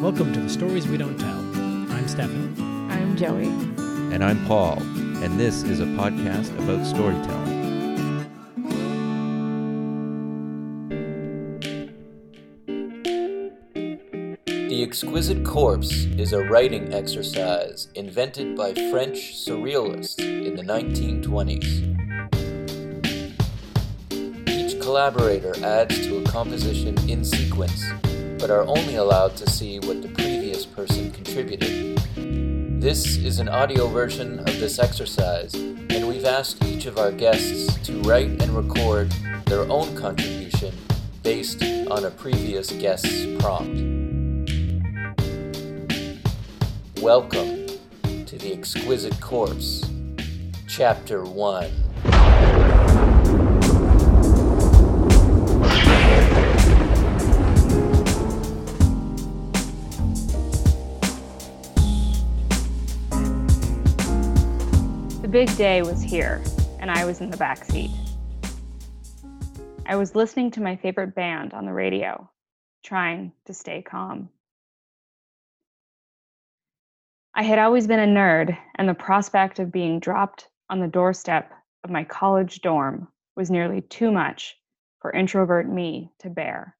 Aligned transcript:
Welcome 0.00 0.32
to 0.32 0.40
the 0.40 0.48
Stories 0.48 0.86
We 0.86 0.96
Don't 0.96 1.18
Tell. 1.18 1.40
I'm 1.92 2.06
Stefan. 2.06 2.54
I'm 2.88 3.16
Joey. 3.16 3.48
And 4.14 4.22
I'm 4.22 4.46
Paul, 4.46 4.78
and 4.80 5.40
this 5.40 5.64
is 5.64 5.80
a 5.80 5.86
podcast 5.86 6.56
about 6.62 6.86
storytelling. 6.86 7.58
The 14.46 14.84
Exquisite 14.84 15.44
Corpse 15.44 15.90
is 15.90 16.32
a 16.32 16.44
writing 16.44 16.94
exercise 16.94 17.88
invented 17.96 18.56
by 18.56 18.74
French 18.92 19.34
surrealists 19.34 20.20
in 20.20 20.54
the 20.54 20.62
1920s. 20.62 21.96
Each 24.48 24.80
collaborator 24.80 25.54
adds 25.64 25.98
to 26.06 26.18
a 26.18 26.22
composition 26.22 26.96
in 27.10 27.24
sequence, 27.24 27.84
but 28.38 28.50
are 28.50 28.62
only 28.68 28.94
allowed 28.94 29.36
to 29.36 29.50
see 29.50 29.80
what 29.80 30.00
the 30.00 30.08
previous 30.08 30.64
person 30.64 31.10
contributed. 31.10 31.98
This 32.80 33.16
is 33.16 33.40
an 33.40 33.48
audio 33.48 33.88
version 33.88 34.38
of 34.38 34.60
this 34.60 34.78
exercise, 34.78 35.54
and 35.54 36.06
we've 36.06 36.24
asked 36.24 36.64
each 36.64 36.86
of 36.86 36.98
our 36.98 37.10
guests 37.10 37.76
to 37.86 38.00
write 38.02 38.40
and 38.40 38.56
record 38.56 39.10
their 39.46 39.62
own 39.68 39.96
contribution 39.96 40.72
based 41.24 41.62
on 41.90 42.04
a 42.04 42.10
previous 42.10 42.70
guest's 42.70 43.26
prompt. 43.42 43.82
Welcome 47.02 47.66
to 48.26 48.38
The 48.38 48.52
Exquisite 48.52 49.20
Corpse, 49.20 49.82
Chapter 50.68 51.24
1. 51.24 51.87
The 65.28 65.44
big 65.44 65.56
day 65.58 65.82
was 65.82 66.00
here, 66.00 66.42
and 66.80 66.90
I 66.90 67.04
was 67.04 67.20
in 67.20 67.28
the 67.28 67.36
back 67.36 67.62
seat. 67.62 67.90
I 69.84 69.94
was 69.96 70.14
listening 70.14 70.52
to 70.52 70.62
my 70.62 70.76
favorite 70.76 71.14
band 71.14 71.52
on 71.52 71.66
the 71.66 71.72
radio, 71.74 72.30
trying 72.82 73.32
to 73.44 73.52
stay 73.52 73.82
calm. 73.82 74.30
I 77.34 77.42
had 77.42 77.58
always 77.58 77.86
been 77.86 78.00
a 78.00 78.06
nerd, 78.06 78.56
and 78.76 78.88
the 78.88 78.94
prospect 78.94 79.58
of 79.58 79.70
being 79.70 80.00
dropped 80.00 80.48
on 80.70 80.80
the 80.80 80.88
doorstep 80.88 81.52
of 81.84 81.90
my 81.90 82.04
college 82.04 82.62
dorm 82.62 83.08
was 83.36 83.50
nearly 83.50 83.82
too 83.82 84.10
much 84.10 84.56
for 85.02 85.12
introvert 85.12 85.68
me 85.68 86.10
to 86.20 86.30
bear. 86.30 86.74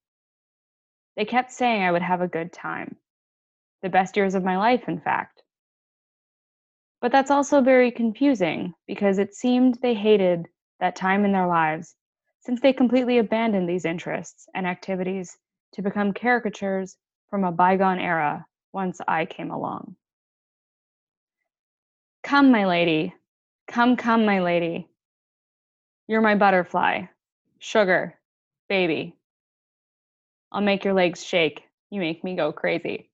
They 1.15 1.25
kept 1.25 1.51
saying 1.51 1.83
I 1.83 1.91
would 1.91 2.01
have 2.01 2.21
a 2.21 2.27
good 2.27 2.51
time. 2.51 2.95
The 3.83 3.89
best 3.89 4.17
years 4.17 4.33
of 4.33 4.43
my 4.43 4.57
life, 4.57 4.85
in 4.87 4.99
fact. 4.99 5.43
But 7.01 7.11
that's 7.11 7.31
also 7.31 7.61
very 7.61 7.91
confusing 7.91 8.73
because 8.87 9.19
it 9.19 9.33
seemed 9.33 9.79
they 9.81 9.93
hated 9.93 10.47
that 10.79 10.95
time 10.95 11.23
in 11.25 11.31
their 11.31 11.47
lives 11.47 11.95
since 12.41 12.61
they 12.61 12.73
completely 12.73 13.17
abandoned 13.17 13.69
these 13.69 13.85
interests 13.85 14.47
and 14.53 14.65
activities 14.67 15.37
to 15.73 15.81
become 15.81 16.13
caricatures 16.13 16.97
from 17.29 17.43
a 17.43 17.51
bygone 17.51 17.99
era 17.99 18.45
once 18.73 18.99
I 19.07 19.25
came 19.25 19.51
along. 19.51 19.95
Come, 22.23 22.51
my 22.51 22.65
lady. 22.65 23.13
Come, 23.67 23.95
come, 23.95 24.25
my 24.25 24.41
lady. 24.41 24.89
You're 26.07 26.21
my 26.21 26.35
butterfly. 26.35 27.03
Sugar. 27.59 28.19
Baby. 28.67 29.15
I'll 30.51 30.61
make 30.61 30.83
your 30.83 30.93
legs 30.93 31.23
shake. 31.23 31.63
You 31.91 32.01
make 32.01 32.23
me 32.23 32.35
go 32.35 32.51
crazy. 32.51 33.08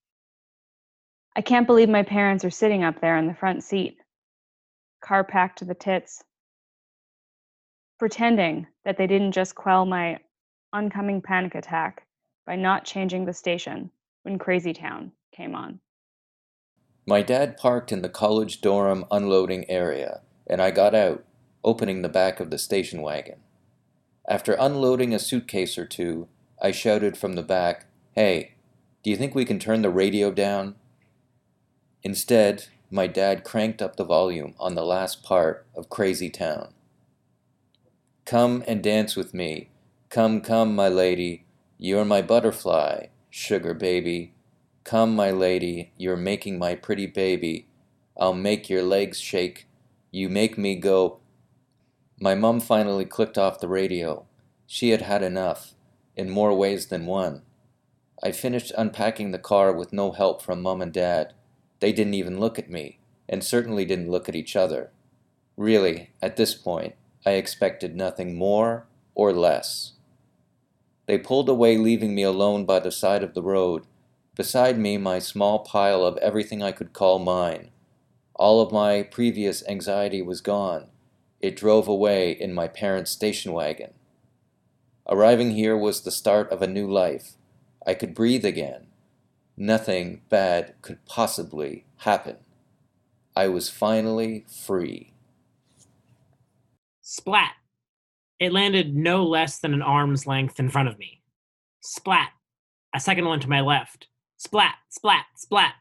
I 1.35 1.41
can't 1.41 1.67
believe 1.67 1.89
my 1.89 2.03
parents 2.03 2.45
are 2.45 2.49
sitting 2.49 2.83
up 2.83 3.01
there 3.01 3.17
in 3.17 3.27
the 3.27 3.33
front 3.33 3.63
seat, 3.63 3.97
car 5.01 5.23
packed 5.23 5.59
to 5.59 5.65
the 5.65 5.73
tits, 5.73 6.23
pretending 7.99 8.67
that 8.85 8.97
they 8.97 9.05
didn't 9.05 9.33
just 9.33 9.53
quell 9.53 9.85
my 9.85 10.19
oncoming 10.71 11.21
panic 11.21 11.55
attack 11.55 12.05
by 12.45 12.55
not 12.55 12.85
changing 12.85 13.25
the 13.25 13.33
station 13.33 13.91
when 14.23 14.39
Crazy 14.39 14.71
Town 14.71 15.11
came 15.33 15.55
on. 15.55 15.79
My 17.05 17.21
dad 17.21 17.57
parked 17.57 17.91
in 17.91 18.01
the 18.01 18.09
college 18.09 18.61
dorm 18.61 19.05
unloading 19.11 19.69
area, 19.69 20.21
and 20.47 20.61
I 20.61 20.71
got 20.71 20.95
out, 20.95 21.25
opening 21.63 22.01
the 22.01 22.09
back 22.09 22.39
of 22.39 22.49
the 22.49 22.57
station 22.57 23.01
wagon. 23.01 23.39
After 24.27 24.53
unloading 24.53 25.13
a 25.13 25.19
suitcase 25.19 25.77
or 25.77 25.85
two, 25.85 26.27
I 26.61 26.71
shouted 26.71 27.17
from 27.17 27.33
the 27.33 27.43
back, 27.43 27.87
Hey, 28.13 28.55
do 29.03 29.09
you 29.09 29.17
think 29.17 29.35
we 29.35 29.45
can 29.45 29.59
turn 29.59 29.81
the 29.81 29.89
radio 29.89 30.31
down? 30.31 30.75
Instead, 32.05 32.67
my 32.91 33.07
dad 33.07 33.43
cranked 33.43 33.81
up 33.81 33.95
the 33.95 34.05
volume 34.05 34.53
on 34.59 34.75
the 34.75 34.85
last 34.85 35.23
part 35.23 35.65
of 35.75 35.89
Crazy 35.89 36.29
Town. 36.29 36.71
Come 38.25 38.63
and 38.67 38.83
dance 38.83 39.15
with 39.15 39.33
me. 39.33 39.69
Come, 40.09 40.41
come, 40.41 40.75
my 40.75 40.87
lady. 40.87 41.45
You're 41.79 42.05
my 42.05 42.21
butterfly, 42.21 43.07
sugar 43.31 43.73
baby. 43.73 44.35
Come, 44.83 45.15
my 45.15 45.31
lady, 45.31 45.93
you're 45.97 46.15
making 46.15 46.59
my 46.59 46.75
pretty 46.75 47.07
baby. 47.07 47.65
I'll 48.15 48.35
make 48.35 48.69
your 48.69 48.83
legs 48.83 49.19
shake. 49.19 49.67
You 50.11 50.29
make 50.29 50.59
me 50.59 50.75
go. 50.75 51.17
My 52.19 52.35
mum 52.35 52.59
finally 52.59 53.05
clicked 53.05 53.39
off 53.39 53.59
the 53.59 53.67
radio. 53.67 54.27
She 54.67 54.91
had 54.91 55.01
had 55.01 55.23
enough, 55.23 55.73
in 56.15 56.29
more 56.29 56.53
ways 56.53 56.85
than 56.85 57.07
one. 57.07 57.41
I 58.21 58.31
finished 58.31 58.71
unpacking 58.77 59.31
the 59.31 59.39
car 59.39 59.73
with 59.73 59.91
no 59.91 60.11
help 60.11 60.43
from 60.43 60.61
mum 60.61 60.83
and 60.83 60.93
dad. 60.93 61.33
They 61.79 61.91
didn't 61.91 62.13
even 62.13 62.39
look 62.39 62.57
at 62.57 62.69
me, 62.69 62.99
and 63.27 63.43
certainly 63.43 63.85
didn't 63.85 64.11
look 64.11 64.29
at 64.29 64.35
each 64.35 64.55
other. 64.55 64.91
Really, 65.57 66.11
at 66.21 66.37
this 66.37 66.53
point, 66.53 66.95
I 67.25 67.31
expected 67.31 67.95
nothing 67.95 68.35
more 68.35 68.85
or 69.13 69.33
less. 69.33 69.93
They 71.07 71.17
pulled 71.17 71.49
away, 71.49 71.77
leaving 71.77 72.15
me 72.15 72.23
alone 72.23 72.65
by 72.65 72.79
the 72.79 72.91
side 72.91 73.23
of 73.23 73.33
the 73.33 73.43
road. 73.43 73.83
Beside 74.35 74.77
me, 74.77 74.97
my 74.97 75.19
small 75.19 75.59
pile 75.59 76.03
of 76.03 76.17
everything 76.17 76.61
I 76.61 76.71
could 76.71 76.93
call 76.93 77.19
mine. 77.19 77.71
All 78.35 78.59
of 78.61 78.71
my 78.71 79.03
previous 79.03 79.65
anxiety 79.67 80.21
was 80.21 80.41
gone. 80.41 80.87
It 81.39 81.55
drove 81.55 81.87
away 81.87 82.31
in 82.31 82.53
my 82.53 82.67
parents' 82.67 83.11
station 83.11 83.53
wagon. 83.53 83.93
Arriving 85.07 85.51
here 85.51 85.77
was 85.77 86.01
the 86.01 86.11
start 86.11 86.51
of 86.51 86.61
a 86.61 86.67
new 86.67 86.89
life. 86.91 87.33
I 87.85 87.93
could 87.93 88.15
breathe 88.15 88.43
again. 88.43 88.87
Nothing 89.57 90.21
bad 90.29 90.75
could 90.81 91.05
possibly 91.05 91.85
happen. 91.97 92.37
I 93.35 93.47
was 93.47 93.69
finally 93.69 94.45
free. 94.65 95.13
Splat. 97.01 97.53
It 98.39 98.51
landed 98.51 98.95
no 98.95 99.23
less 99.23 99.59
than 99.59 99.73
an 99.73 99.81
arm's 99.81 100.27
length 100.27 100.59
in 100.59 100.69
front 100.69 100.89
of 100.89 100.99
me. 100.99 101.21
Splat. 101.81 102.29
A 102.93 102.99
second 102.99 103.25
one 103.25 103.39
to 103.39 103.49
my 103.49 103.61
left. 103.61 104.07
Splat, 104.37 104.75
splat, 104.89 105.25
splat. 105.35 105.73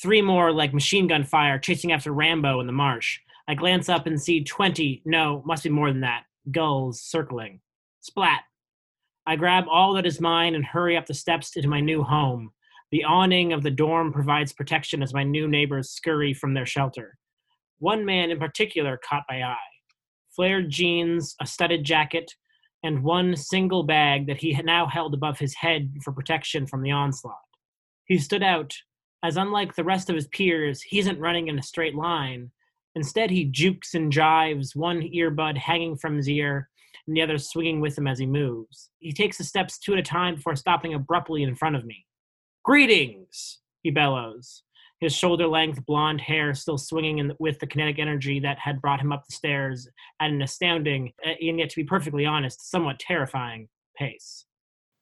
Three 0.00 0.22
more 0.22 0.52
like 0.52 0.72
machine 0.72 1.08
gun 1.08 1.24
fire 1.24 1.58
chasing 1.58 1.92
after 1.92 2.12
Rambo 2.12 2.60
in 2.60 2.66
the 2.66 2.72
marsh. 2.72 3.18
I 3.48 3.54
glance 3.54 3.88
up 3.88 4.06
and 4.06 4.20
see 4.20 4.44
20, 4.44 5.02
no, 5.04 5.42
must 5.44 5.64
be 5.64 5.70
more 5.70 5.90
than 5.90 6.00
that, 6.02 6.24
gulls 6.50 7.00
circling. 7.00 7.60
Splat. 8.00 8.42
I 9.26 9.36
grab 9.36 9.64
all 9.70 9.94
that 9.94 10.06
is 10.06 10.20
mine 10.20 10.54
and 10.54 10.64
hurry 10.64 10.96
up 10.96 11.06
the 11.06 11.14
steps 11.14 11.56
into 11.56 11.68
my 11.68 11.80
new 11.80 12.02
home. 12.02 12.52
The 12.92 13.04
awning 13.04 13.54
of 13.54 13.62
the 13.62 13.70
dorm 13.70 14.12
provides 14.12 14.52
protection 14.52 15.02
as 15.02 15.14
my 15.14 15.24
new 15.24 15.48
neighbors 15.48 15.90
scurry 15.90 16.34
from 16.34 16.52
their 16.52 16.66
shelter. 16.66 17.16
One 17.78 18.04
man 18.04 18.30
in 18.30 18.38
particular 18.38 19.00
caught 19.02 19.24
my 19.28 19.42
eye 19.42 19.56
flared 20.34 20.70
jeans, 20.70 21.34
a 21.40 21.46
studded 21.46 21.84
jacket, 21.84 22.34
and 22.82 23.02
one 23.02 23.36
single 23.36 23.82
bag 23.82 24.26
that 24.26 24.38
he 24.38 24.52
now 24.64 24.86
held 24.86 25.14
above 25.14 25.38
his 25.38 25.54
head 25.54 25.92
for 26.02 26.12
protection 26.12 26.66
from 26.66 26.82
the 26.82 26.90
onslaught. 26.90 27.36
He 28.06 28.18
stood 28.18 28.42
out, 28.42 28.74
as 29.22 29.36
unlike 29.36 29.74
the 29.74 29.84
rest 29.84 30.08
of 30.08 30.16
his 30.16 30.28
peers, 30.28 30.82
he 30.82 30.98
isn't 30.98 31.20
running 31.20 31.48
in 31.48 31.58
a 31.58 31.62
straight 31.62 31.94
line. 31.94 32.50
Instead, 32.94 33.30
he 33.30 33.44
jukes 33.44 33.94
and 33.94 34.12
jives, 34.12 34.74
one 34.74 35.02
earbud 35.02 35.56
hanging 35.56 35.96
from 35.96 36.16
his 36.16 36.28
ear 36.28 36.68
and 37.06 37.16
the 37.16 37.22
other 37.22 37.38
swinging 37.38 37.80
with 37.80 37.96
him 37.96 38.06
as 38.06 38.18
he 38.18 38.26
moves. 38.26 38.90
He 38.98 39.12
takes 39.12 39.38
the 39.38 39.44
steps 39.44 39.78
two 39.78 39.92
at 39.92 39.98
a 39.98 40.02
time 40.02 40.36
before 40.36 40.56
stopping 40.56 40.94
abruptly 40.94 41.42
in 41.42 41.54
front 41.54 41.76
of 41.76 41.84
me. 41.84 42.06
Greetings, 42.64 43.58
he 43.82 43.90
bellows, 43.90 44.62
his 45.00 45.12
shoulder 45.12 45.48
length 45.48 45.84
blonde 45.84 46.20
hair 46.20 46.54
still 46.54 46.78
swinging 46.78 47.18
in, 47.18 47.32
with 47.40 47.58
the 47.58 47.66
kinetic 47.66 47.98
energy 47.98 48.38
that 48.38 48.58
had 48.58 48.80
brought 48.80 49.00
him 49.00 49.10
up 49.12 49.26
the 49.26 49.32
stairs 49.32 49.88
at 50.20 50.30
an 50.30 50.40
astounding, 50.40 51.12
uh, 51.26 51.30
and 51.40 51.58
yet 51.58 51.70
to 51.70 51.76
be 51.76 51.84
perfectly 51.84 52.24
honest, 52.24 52.70
somewhat 52.70 53.00
terrifying 53.00 53.68
pace. 53.96 54.46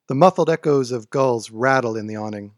The 0.08 0.14
muffled 0.14 0.48
echoes 0.48 0.90
of 0.90 1.10
gulls 1.10 1.50
rattle 1.50 1.96
in 1.96 2.06
the 2.06 2.16
awning. 2.16 2.52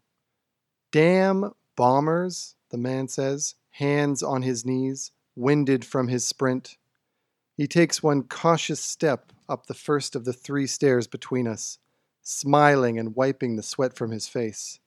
Damn 0.93 1.51
bombers, 1.75 2.55
the 2.71 2.77
man 2.77 3.09
says, 3.09 3.55
hands 3.71 4.23
on 4.23 4.41
his 4.41 4.65
knees, 4.65 5.11
winded 5.35 5.83
from 5.83 6.07
his 6.07 6.25
sprint. 6.25 6.77
He 7.57 7.67
takes 7.67 8.01
one 8.01 8.23
cautious 8.23 8.79
step 8.79 9.33
up 9.49 9.65
the 9.65 9.73
first 9.73 10.15
of 10.15 10.23
the 10.23 10.33
three 10.33 10.65
stairs 10.65 11.07
between 11.07 11.47
us, 11.47 11.77
smiling 12.21 12.97
and 12.97 13.15
wiping 13.15 13.57
the 13.57 13.63
sweat 13.63 13.95
from 13.97 14.11
his 14.11 14.29
face. 14.29 14.79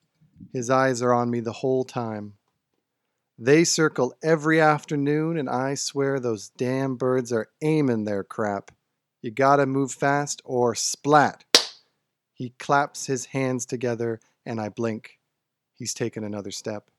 His 0.53 0.71
eyes 0.71 1.03
are 1.03 1.13
on 1.13 1.31
me 1.31 1.41
the 1.41 1.53
whole 1.53 1.85
time. 1.85 2.35
They 3.39 3.65
circle 3.65 4.15
every 4.23 4.61
afternoon, 4.61 5.37
and 5.37 5.49
I 5.49 5.75
swear 5.75 6.19
those 6.19 6.49
damn 6.57 6.97
birds 6.97 7.33
are 7.33 7.51
aiming 7.61 8.05
their 8.05 8.25
crap. 8.25 8.71
You 9.21 9.31
gotta 9.31 9.67
move 9.67 9.93
fast 9.93 10.41
or 10.45 10.75
splat. 10.75 11.45
He 12.33 12.51
claps 12.59 13.07
his 13.07 13.27
hands 13.27 13.67
together, 13.67 14.21
and 14.45 14.61
I 14.61 14.69
blink. 14.69 15.19
He's 15.75 15.93
taken 15.93 16.25
another 16.25 16.51
step. 16.51 16.91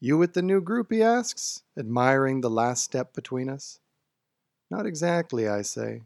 You 0.00 0.18
with 0.18 0.34
the 0.34 0.42
new 0.42 0.60
group? 0.60 0.92
he 0.92 1.02
asks, 1.02 1.62
admiring 1.78 2.40
the 2.40 2.50
last 2.50 2.84
step 2.84 3.14
between 3.14 3.48
us. 3.48 3.78
Not 4.70 4.86
exactly, 4.86 5.48
I 5.48 5.62
say. 5.62 6.02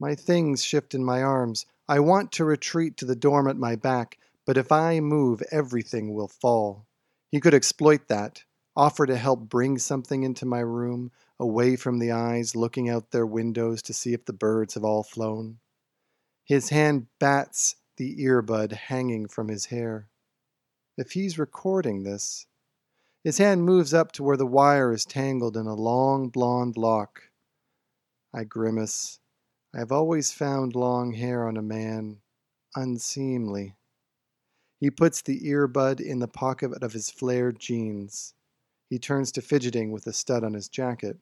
My 0.00 0.14
things 0.14 0.64
shift 0.64 0.94
in 0.94 1.04
my 1.04 1.22
arms. 1.22 1.66
I 1.88 2.00
want 2.00 2.32
to 2.32 2.44
retreat 2.44 2.96
to 2.98 3.04
the 3.04 3.16
dorm 3.16 3.48
at 3.48 3.56
my 3.56 3.76
back, 3.76 4.18
but 4.48 4.56
if 4.56 4.72
I 4.72 4.98
move, 5.00 5.42
everything 5.50 6.14
will 6.14 6.26
fall. 6.26 6.86
He 7.30 7.38
could 7.38 7.52
exploit 7.52 8.08
that, 8.08 8.44
offer 8.74 9.04
to 9.04 9.18
help 9.18 9.40
bring 9.40 9.76
something 9.76 10.22
into 10.22 10.46
my 10.46 10.60
room, 10.60 11.12
away 11.38 11.76
from 11.76 11.98
the 11.98 12.12
eyes 12.12 12.56
looking 12.56 12.88
out 12.88 13.10
their 13.10 13.26
windows 13.26 13.82
to 13.82 13.92
see 13.92 14.14
if 14.14 14.24
the 14.24 14.32
birds 14.32 14.72
have 14.72 14.84
all 14.84 15.02
flown. 15.02 15.58
His 16.46 16.70
hand 16.70 17.08
bats 17.20 17.76
the 17.98 18.24
earbud 18.24 18.72
hanging 18.72 19.28
from 19.28 19.48
his 19.48 19.66
hair. 19.66 20.08
If 20.96 21.10
he's 21.12 21.38
recording 21.38 22.04
this, 22.04 22.46
his 23.22 23.36
hand 23.36 23.64
moves 23.64 23.92
up 23.92 24.12
to 24.12 24.22
where 24.22 24.38
the 24.38 24.46
wire 24.46 24.94
is 24.94 25.04
tangled 25.04 25.58
in 25.58 25.66
a 25.66 25.74
long 25.74 26.30
blonde 26.30 26.78
lock. 26.78 27.24
I 28.32 28.44
grimace. 28.44 29.18
I 29.74 29.80
have 29.80 29.92
always 29.92 30.32
found 30.32 30.74
long 30.74 31.12
hair 31.12 31.46
on 31.46 31.58
a 31.58 31.62
man 31.62 32.22
unseemly. 32.74 33.74
He 34.80 34.90
puts 34.90 35.22
the 35.22 35.40
earbud 35.40 36.00
in 36.00 36.20
the 36.20 36.28
pocket 36.28 36.82
of 36.82 36.92
his 36.92 37.10
flared 37.10 37.58
jeans. 37.58 38.34
He 38.88 38.98
turns 38.98 39.32
to 39.32 39.42
fidgeting 39.42 39.90
with 39.90 40.06
a 40.06 40.12
stud 40.12 40.44
on 40.44 40.54
his 40.54 40.68
jacket. 40.68 41.18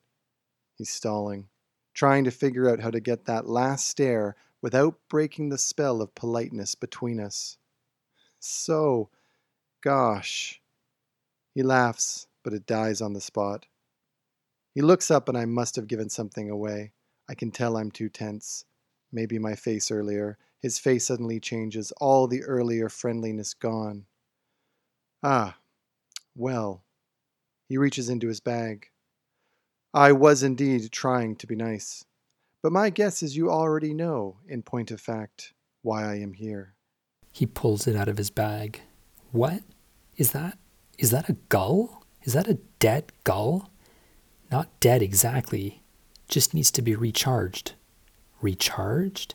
He's 0.77 0.91
stalling, 0.91 1.49
trying 1.95 2.25
to 2.25 2.31
figure 2.31 2.69
out 2.69 2.81
how 2.81 2.91
to 2.91 3.01
get 3.01 3.25
that 3.25 3.49
last 3.49 3.89
stare 3.89 4.37
without 4.61 4.99
breaking 5.09 5.49
the 5.49 5.59
spell 5.59 6.03
of 6.03 6.15
politeness 6.15 6.75
between 6.75 7.19
us. 7.19 7.57
So, 8.39 9.09
gosh. 9.83 10.61
He 11.55 11.63
laughs, 11.63 12.27
but 12.45 12.53
it 12.53 12.67
dies 12.67 13.01
on 13.01 13.15
the 13.15 13.21
spot. 13.21 13.67
He 14.75 14.83
looks 14.83 15.11
up, 15.11 15.29
and 15.29 15.39
I 15.39 15.47
must 15.47 15.77
have 15.77 15.89
given 15.89 16.11
something 16.11 16.51
away. 16.51 16.93
I 17.29 17.35
can 17.35 17.51
tell 17.51 17.79
I'm 17.79 17.91
too 17.91 18.11
tense. 18.11 18.67
Maybe 19.13 19.39
my 19.39 19.55
face 19.55 19.91
earlier. 19.91 20.39
His 20.61 20.79
face 20.79 21.07
suddenly 21.07 21.41
changes, 21.41 21.93
all 21.99 22.27
the 22.27 22.43
earlier 22.43 22.89
friendliness 22.89 23.55
gone. 23.55 24.07
Ah, 25.23 25.57
well. 26.35 26.83
He 27.69 27.79
reaches 27.79 28.09
into 28.09 28.29
his 28.29 28.41
bag. 28.41 28.91
I 29.93 30.13
was 30.13 30.43
indeed 30.43 30.93
trying 30.93 31.37
to 31.37 31.47
be 31.47 31.57
nice. 31.57 32.05
But 32.63 32.73
my 32.73 32.91
guess 32.91 33.23
is 33.23 33.37
you 33.37 33.51
already 33.51 33.95
know, 33.95 34.39
in 34.49 34.63
point 34.63 34.91
of 34.91 35.01
fact, 35.01 35.53
why 35.83 36.05
I 36.05 36.17
am 36.17 36.33
here. 36.33 36.75
He 37.33 37.47
pulls 37.47 37.87
it 37.87 37.95
out 37.95 38.09
of 38.09 38.19
his 38.19 38.31
bag. 38.31 38.81
What? 39.31 39.63
Is 40.17 40.33
that? 40.33 40.59
Is 40.99 41.11
that 41.13 41.29
a 41.29 41.37
gull? 41.49 42.05
Is 42.25 42.33
that 42.33 42.49
a 42.49 42.59
dead 42.79 43.13
gull? 43.23 43.71
Not 44.51 44.69
dead 44.81 45.01
exactly. 45.01 45.83
Just 46.29 46.55
needs 46.55 46.71
to 46.73 46.83
be 46.83 46.97
recharged. 46.97 47.75
Recharged? 48.47 49.35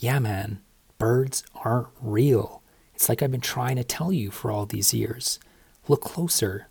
Yeah, 0.00 0.18
man. 0.18 0.58
Birds 0.98 1.44
aren't 1.64 1.86
real. 2.00 2.60
It's 2.92 3.08
like 3.08 3.22
I've 3.22 3.30
been 3.30 3.40
trying 3.40 3.76
to 3.76 3.84
tell 3.84 4.12
you 4.12 4.32
for 4.32 4.50
all 4.50 4.66
these 4.66 4.92
years. 4.92 5.38
Look 5.86 6.00
closer. 6.00 6.66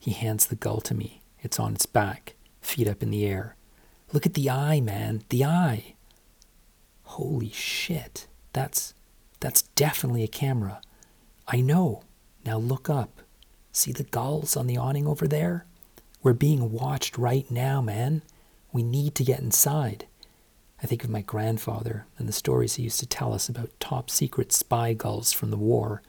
He 0.00 0.10
hands 0.10 0.46
the 0.46 0.56
gull 0.56 0.80
to 0.80 0.94
me. 0.94 1.22
It's 1.40 1.60
on 1.60 1.74
its 1.74 1.86
back 1.86 2.34
feet 2.60 2.88
up 2.88 3.04
in 3.04 3.12
the 3.12 3.24
air. 3.24 3.54
Look 4.12 4.26
at 4.26 4.34
the 4.34 4.50
eye, 4.50 4.80
man. 4.80 5.22
The 5.28 5.44
eye. 5.44 5.94
Holy 7.04 7.50
shit. 7.50 8.26
That's 8.52 8.92
that's 9.38 9.62
definitely 9.76 10.24
a 10.24 10.38
camera. 10.42 10.80
I 11.46 11.60
know. 11.60 12.02
Now 12.44 12.58
look 12.58 12.90
up. 12.90 13.22
See 13.70 13.92
the 13.92 14.02
gulls 14.02 14.56
on 14.56 14.66
the 14.66 14.76
awning 14.76 15.06
over 15.06 15.28
there? 15.28 15.66
We're 16.20 16.32
being 16.32 16.72
watched 16.72 17.16
right 17.16 17.48
now, 17.48 17.80
man. 17.80 18.22
We 18.72 18.82
need 18.82 19.14
to 19.14 19.22
get 19.22 19.38
inside. 19.38 20.06
I 20.82 20.86
think 20.86 21.04
of 21.04 21.10
my 21.10 21.20
grandfather 21.20 22.06
and 22.18 22.28
the 22.28 22.32
stories 22.32 22.74
he 22.74 22.82
used 22.82 22.98
to 23.00 23.06
tell 23.06 23.32
us 23.32 23.48
about 23.48 23.70
top 23.78 24.10
secret 24.10 24.52
spy 24.52 24.94
gulls 24.94 25.32
from 25.32 25.50
the 25.50 25.56
war. 25.56 26.02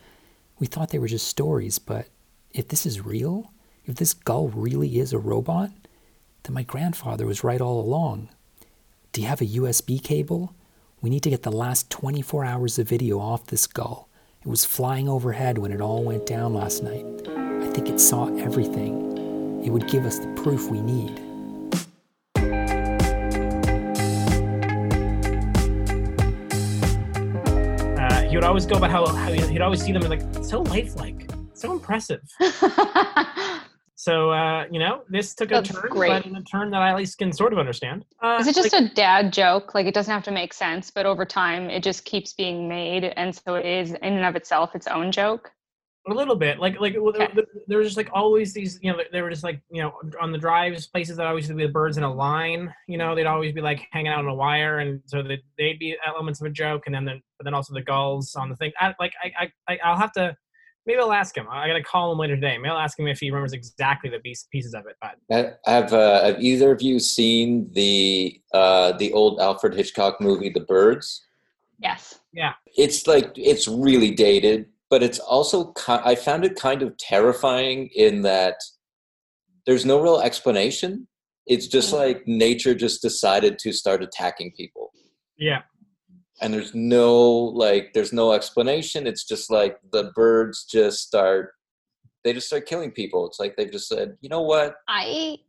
We 0.60 0.66
thought 0.66 0.90
they 0.90 1.00
were 1.00 1.08
just 1.08 1.28
stories, 1.28 1.78
but 1.78 2.08
if 2.52 2.70
this 2.70 2.86
is 2.86 3.06
real, 3.06 3.52
if 3.86 3.96
this 3.96 4.14
gull 4.14 4.48
really 4.48 5.00
is 5.00 5.14
a 5.14 5.20
robot, 5.20 5.70
then 6.44 6.54
my 6.54 6.64
grandfather 6.64 7.28
was 7.28 7.44
right 7.44 7.62
all 7.62 7.80
along. 7.80 8.30
Do 9.12 9.22
you 9.22 9.28
have 9.28 9.42
a 9.42 9.46
USB 9.46 10.04
cable? 10.04 10.56
We 11.02 11.10
need 11.10 11.24
to 11.24 11.30
get 11.30 11.44
the 11.44 11.52
last 11.52 11.92
24 11.92 12.44
hours 12.44 12.80
of 12.80 12.90
video 12.90 13.20
off 13.20 13.48
this 13.48 13.68
gull. 13.68 14.10
It 14.42 14.48
was 14.48 14.66
flying 14.66 15.08
overhead 15.08 15.58
when 15.58 15.72
it 15.72 15.82
all 15.82 16.04
went 16.04 16.26
down 16.26 16.54
last 16.54 16.82
night. 16.82 17.06
I 17.28 17.70
think 17.72 17.90
it 17.90 18.00
saw 18.00 18.34
everything. 18.38 19.62
It 19.64 19.70
would 19.70 19.88
give 19.88 20.06
us 20.06 20.20
the 20.20 20.34
proof 20.34 20.70
we 20.70 20.82
need. 20.82 21.33
He 28.34 28.38
would 28.38 28.46
always 28.46 28.66
go 28.66 28.78
about 28.78 28.90
how, 28.90 29.06
how 29.06 29.32
he'd 29.32 29.62
always 29.62 29.84
see 29.84 29.92
them 29.92 30.02
and 30.02 30.10
like 30.10 30.44
so 30.44 30.64
lifelike, 30.64 31.30
so 31.54 31.72
impressive. 31.72 32.20
So 33.96 34.32
uh, 34.32 34.66
you 34.70 34.80
know, 34.80 35.04
this 35.08 35.34
took 35.34 35.52
a 35.52 35.62
turn, 35.62 35.82
great. 35.90 36.10
but 36.10 36.26
in 36.26 36.36
a 36.36 36.44
turn 36.44 36.72
that 36.72 36.82
I 36.82 36.90
at 36.90 36.98
least 36.98 37.18
can 37.20 37.32
sort 37.32 37.54
of 37.54 37.60
understand. 37.60 38.04
Uh, 38.22 38.38
Is 38.42 38.48
it 38.48 38.56
just 38.56 38.74
like, 38.74 38.82
a 38.82 38.94
dad 38.94 39.32
joke? 39.32 39.74
Like 39.74 39.86
it 39.86 39.94
doesn't 39.94 40.12
have 40.12 40.24
to 40.24 40.32
make 40.32 40.54
sense, 40.54 40.92
but 40.92 41.06
over 41.06 41.24
time 41.24 41.70
it 41.70 41.84
just 41.84 42.04
keeps 42.04 42.34
being 42.34 42.68
made, 42.68 43.06
and 43.06 43.34
so 43.34 43.56
it 43.56 43.66
is 43.66 43.92
in 43.92 44.14
and 44.14 44.26
of 44.26 44.36
itself 44.36 44.76
its 44.76 44.88
own 44.88 45.14
joke. 45.14 45.52
A 46.08 46.14
little 46.14 46.36
bit 46.36 46.60
like 46.60 46.80
like 46.82 46.96
well, 47.00 47.10
Okay. 47.16 47.30
there, 47.34 47.46
there 47.68 47.78
was 47.78 47.88
just 47.88 47.98
like 47.98 48.10
always 48.14 48.54
these 48.54 48.78
you 48.82 48.92
know 48.92 49.00
they 49.12 49.22
were 49.22 49.30
just 49.30 49.44
like 49.44 49.62
you 49.72 49.82
know 49.82 49.94
on 50.22 50.32
the 50.34 50.38
drives 50.38 50.86
places 50.88 51.16
that 51.18 51.26
always 51.26 51.44
used 51.44 51.52
to 51.52 51.56
be 51.56 51.66
the 51.66 51.72
birds 51.72 51.98
in 51.98 52.04
a 52.04 52.14
line 52.14 52.74
you 52.88 52.98
know 52.98 53.16
they'd 53.16 53.26
always 53.26 53.54
be 53.54 53.62
like 53.62 53.88
hanging 53.92 54.12
out 54.12 54.20
on 54.20 54.28
a 54.28 54.36
wire 54.36 54.80
and 54.80 55.02
so 55.06 55.24
they, 55.24 55.42
they'd 55.58 55.80
be 55.80 55.96
elements 56.06 56.42
of 56.42 56.48
a 56.48 56.50
joke 56.50 56.84
and 56.88 56.94
then 56.96 57.06
the, 57.06 57.20
but 57.38 57.46
then 57.46 57.54
also 57.54 57.74
the 57.74 57.82
gulls 57.82 58.36
on 58.36 58.50
the 58.50 58.56
thing 58.58 58.72
I, 58.80 58.94
like 59.00 59.14
I, 59.24 59.32
I 59.68 59.74
I- 59.74 59.80
I'll 59.86 59.98
have 59.98 60.12
to 60.14 60.36
maybe 60.86 61.00
I'll 61.00 61.14
ask 61.14 61.38
him 61.38 61.48
I 61.50 61.68
gotta 61.68 61.82
call 61.84 62.12
him 62.12 62.18
later 62.18 62.36
today 62.36 62.58
maybe 62.58 62.70
I'll 62.70 62.78
ask 62.80 63.00
him 63.00 63.08
if 63.08 63.20
he 63.22 63.30
remembers 63.32 63.54
exactly 63.54 64.10
the 64.10 64.20
pieces 64.52 64.74
of 64.74 64.86
it 64.88 64.98
but 65.02 65.16
Ha- 65.32 65.54
Have 65.72 65.94
uh, 65.94 66.26
Have 66.26 66.42
either 66.42 66.72
of 66.74 66.82
you 66.82 67.00
seen 67.00 67.70
the 67.72 68.42
uh, 68.54 68.92
the 68.98 69.14
old 69.14 69.40
Alfred 69.40 69.74
Hitchcock 69.74 70.20
movie, 70.20 70.50
The 70.50 70.60
Birds? 70.60 71.26
Yes. 71.80 72.20
Yeah. 72.34 72.54
It's 72.78 73.08
like 73.08 73.32
it's 73.36 73.68
really 73.68 74.12
dated, 74.12 74.68
but 74.94 75.02
it's 75.02 75.18
also 75.18 75.74
I 75.88 76.14
found 76.14 76.46
it 76.46 76.56
kind 76.56 76.84
of 76.84 76.96
terrifying 77.00 77.90
in 77.96 78.22
that 78.22 78.58
there's 79.66 79.88
no 79.88 80.00
real 80.00 80.20
explanation. 80.20 81.08
It's 81.48 81.66
just 81.66 81.92
Mhm. 81.92 81.98
like 81.98 82.28
nature 82.28 82.76
just 82.76 83.02
decided 83.02 83.58
to 83.64 83.74
start 83.74 84.04
attacking 84.04 84.52
people, 84.56 84.92
yeah 85.36 85.64
and 86.42 86.54
there's 86.54 86.76
no 86.76 87.12
like 87.64 87.94
there's 87.96 88.14
no 88.14 88.34
explanation. 88.34 89.08
It's 89.08 89.24
just 89.24 89.50
like 89.50 89.80
the 89.92 90.12
birds 90.16 90.64
just 90.66 91.00
start 91.08 91.54
they 92.24 92.34
just 92.34 92.46
start 92.48 92.68
killing 92.68 92.92
people. 92.92 93.26
It's 93.26 93.40
like 93.40 93.56
they've 93.56 93.72
just 93.72 93.88
said, 93.88 94.16
you 94.22 94.30
know 94.30 94.42
what? 94.44 94.76
I 94.88 95.40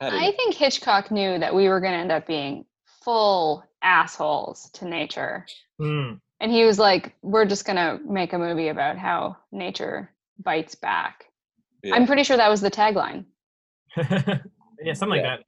I 0.00 0.30
think 0.38 0.54
Hitchcock 0.54 1.10
knew 1.10 1.40
that 1.40 1.52
we 1.58 1.68
were 1.68 1.80
going 1.80 1.92
to 1.92 1.98
end 1.98 2.12
up 2.12 2.24
being 2.26 2.66
full 3.04 3.64
assholes 3.82 4.70
to 4.74 4.84
nature. 4.86 5.44
Hmm. 5.80 6.12
And 6.40 6.50
he 6.50 6.64
was 6.64 6.78
like, 6.78 7.14
we're 7.22 7.44
just 7.44 7.66
going 7.66 7.76
to 7.76 8.00
make 8.10 8.32
a 8.32 8.38
movie 8.38 8.68
about 8.68 8.96
how 8.96 9.36
nature 9.52 10.10
bites 10.38 10.74
back. 10.74 11.26
Yeah. 11.82 11.94
I'm 11.94 12.06
pretty 12.06 12.24
sure 12.24 12.36
that 12.36 12.50
was 12.50 12.60
the 12.60 12.70
tagline. 12.70 13.24
yeah 14.82 14.94
something 14.94 15.20
like 15.20 15.22
that 15.22 15.40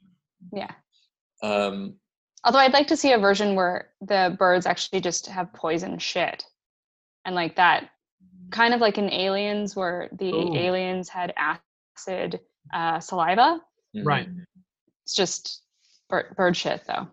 Yeah. 0.53 0.71
Um, 1.43 1.95
Although 2.45 2.59
I'd 2.59 2.73
like 2.73 2.89
to 2.89 2.97
see 2.97 3.13
a 3.13 3.19
version 3.19 3.55
where 3.55 3.91
the 4.01 4.35
birds 4.39 4.67
actually 4.67 5.01
just 5.01 5.27
have 5.27 5.53
poison 5.53 5.99
shit. 5.99 6.45
And 7.25 7.35
like 7.37 7.57
that, 7.57 7.91
kind 8.51 8.75
of 8.75 8.81
like 8.81 8.99
in 8.99 9.11
Aliens, 9.11 9.77
where 9.77 10.09
the 10.19 10.33
Ooh. 10.33 10.55
aliens 10.57 11.09
had 11.09 11.33
acid 11.37 12.41
uh, 12.75 12.99
saliva. 12.99 13.61
mhm. 13.95 14.05
right 14.05 14.29
It's 15.05 15.15
just 15.15 15.63
bird, 16.09 16.35
bird 16.37 16.57
shit, 16.57 16.83
though. 16.87 17.07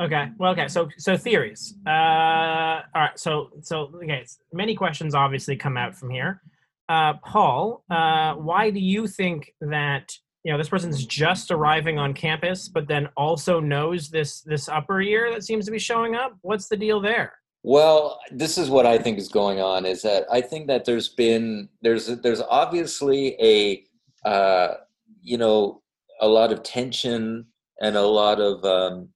Okay. 0.00 0.28
Well, 0.38 0.52
okay. 0.52 0.68
So, 0.68 0.88
so 0.98 1.16
theories. 1.16 1.74
Uh, 1.86 1.90
all 1.90 2.82
right. 2.94 3.18
So, 3.18 3.50
so 3.62 3.90
okay. 4.02 4.26
Many 4.52 4.74
questions 4.74 5.14
obviously 5.14 5.56
come 5.56 5.76
out 5.76 5.96
from 5.96 6.10
here. 6.10 6.42
Uh, 6.88 7.14
Paul, 7.24 7.84
uh, 7.88 8.34
why 8.34 8.70
do 8.70 8.80
you 8.80 9.06
think 9.06 9.54
that 9.60 10.12
you 10.42 10.50
know 10.50 10.58
this 10.58 10.68
person's 10.68 11.06
just 11.06 11.50
arriving 11.50 11.98
on 11.98 12.14
campus, 12.14 12.68
but 12.68 12.88
then 12.88 13.08
also 13.16 13.60
knows 13.60 14.08
this 14.08 14.40
this 14.40 14.68
upper 14.68 15.00
ear 15.00 15.30
that 15.32 15.44
seems 15.44 15.66
to 15.66 15.70
be 15.70 15.78
showing 15.78 16.16
up? 16.16 16.36
What's 16.42 16.68
the 16.68 16.76
deal 16.76 17.00
there? 17.00 17.34
Well, 17.62 18.18
this 18.32 18.56
is 18.58 18.70
what 18.70 18.86
I 18.86 18.98
think 18.98 19.18
is 19.18 19.28
going 19.28 19.60
on. 19.60 19.86
Is 19.86 20.02
that 20.02 20.24
I 20.32 20.40
think 20.40 20.66
that 20.66 20.84
there's 20.84 21.08
been 21.10 21.68
there's 21.82 22.06
there's 22.06 22.40
obviously 22.40 23.36
a 23.40 24.28
uh, 24.28 24.74
you 25.22 25.38
know 25.38 25.82
a 26.20 26.26
lot 26.26 26.52
of 26.52 26.62
tension 26.62 27.46
and 27.80 27.96
a 27.96 28.02
lot 28.02 28.40
of 28.40 28.64
um, 28.64 29.10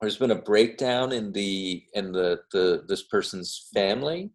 there's 0.00 0.16
been 0.18 0.30
a 0.30 0.42
breakdown 0.42 1.12
in 1.12 1.32
the 1.32 1.82
in 1.94 2.12
the 2.12 2.40
the 2.52 2.84
this 2.88 3.02
person's 3.04 3.68
family. 3.74 4.30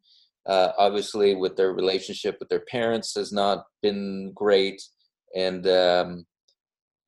Uh, 0.45 0.71
obviously, 0.77 1.35
with 1.35 1.55
their 1.55 1.73
relationship 1.73 2.37
with 2.39 2.49
their 2.49 2.65
parents 2.69 3.15
has 3.15 3.31
not 3.31 3.65
been 3.81 4.31
great, 4.35 4.81
and 5.35 5.65
um, 5.67 6.25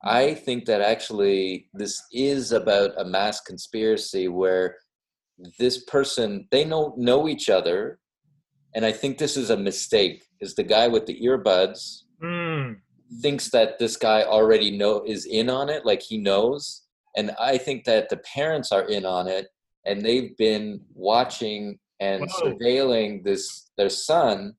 I 0.04 0.34
think 0.34 0.66
that 0.66 0.82
actually 0.82 1.70
this 1.74 2.02
is 2.14 2.52
about 2.52 2.92
a 2.98 3.04
mass 3.06 3.42
conspiracy 3.42 4.28
where 4.28 4.78
this 5.60 5.84
person 5.84 6.48
they 6.52 6.64
know 6.64 6.94
know 6.98 7.28
each 7.28 7.50
other 7.50 8.00
and 8.74 8.86
i 8.86 8.92
think 8.92 9.18
this 9.18 9.36
is 9.36 9.50
a 9.50 9.58
mistake 9.58 10.24
is 10.40 10.56
the 10.56 10.64
guy 10.64 10.88
with 10.88 11.06
the 11.06 11.20
earbuds 11.22 12.04
Mm. 12.24 12.78
thinks 13.22 13.50
that 13.50 13.78
this 13.78 13.98
guy 13.98 14.24
already 14.24 14.72
know 14.72 15.04
is 15.06 15.26
in 15.26 15.50
on 15.50 15.68
it 15.68 15.86
like 15.86 16.02
he 16.02 16.18
knows 16.18 16.85
and 17.18 17.32
i 17.40 17.58
think 17.58 17.84
that 17.86 18.10
the 18.10 18.18
parents 18.18 18.72
are 18.72 18.84
in 18.84 19.06
on 19.06 19.28
it 19.28 19.48
and 19.86 20.02
they've 20.04 20.36
been 20.38 20.80
watching 20.94 21.78
and 22.00 22.22
Whoa. 22.30 22.54
surveilling 22.54 23.24
this 23.24 23.72
their 23.78 23.90
son 23.90 24.54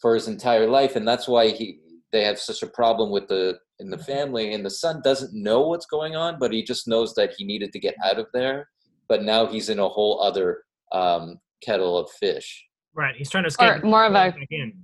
for 0.00 0.14
his 0.14 0.28
entire 0.28 0.66
life 0.68 0.96
and 0.96 1.06
that's 1.06 1.28
why 1.28 1.48
he 1.48 1.78
they 2.12 2.24
have 2.24 2.38
such 2.38 2.62
a 2.62 2.66
problem 2.66 3.10
with 3.10 3.28
the 3.28 3.58
in 3.78 3.90
the 3.90 3.98
family 3.98 4.52
and 4.54 4.64
the 4.64 4.70
son 4.70 5.00
doesn't 5.02 5.32
know 5.34 5.62
what's 5.68 5.86
going 5.86 6.14
on 6.16 6.38
but 6.38 6.52
he 6.52 6.62
just 6.62 6.86
knows 6.86 7.14
that 7.14 7.32
he 7.36 7.44
needed 7.44 7.72
to 7.72 7.78
get 7.78 7.94
out 8.04 8.18
of 8.18 8.26
there 8.32 8.68
but 9.08 9.22
now 9.22 9.46
he's 9.46 9.68
in 9.68 9.78
a 9.78 9.88
whole 9.88 10.20
other 10.22 10.62
um, 10.92 11.38
kettle 11.62 11.96
of 11.98 12.10
fish 12.10 12.64
Right. 12.94 13.14
He's 13.16 13.30
trying 13.30 13.44
to 13.44 13.48
escape. 13.48 13.82
Or 13.82 13.86
more 13.86 14.04
of 14.04 14.14
a- 14.14 14.34
in. 14.50 14.74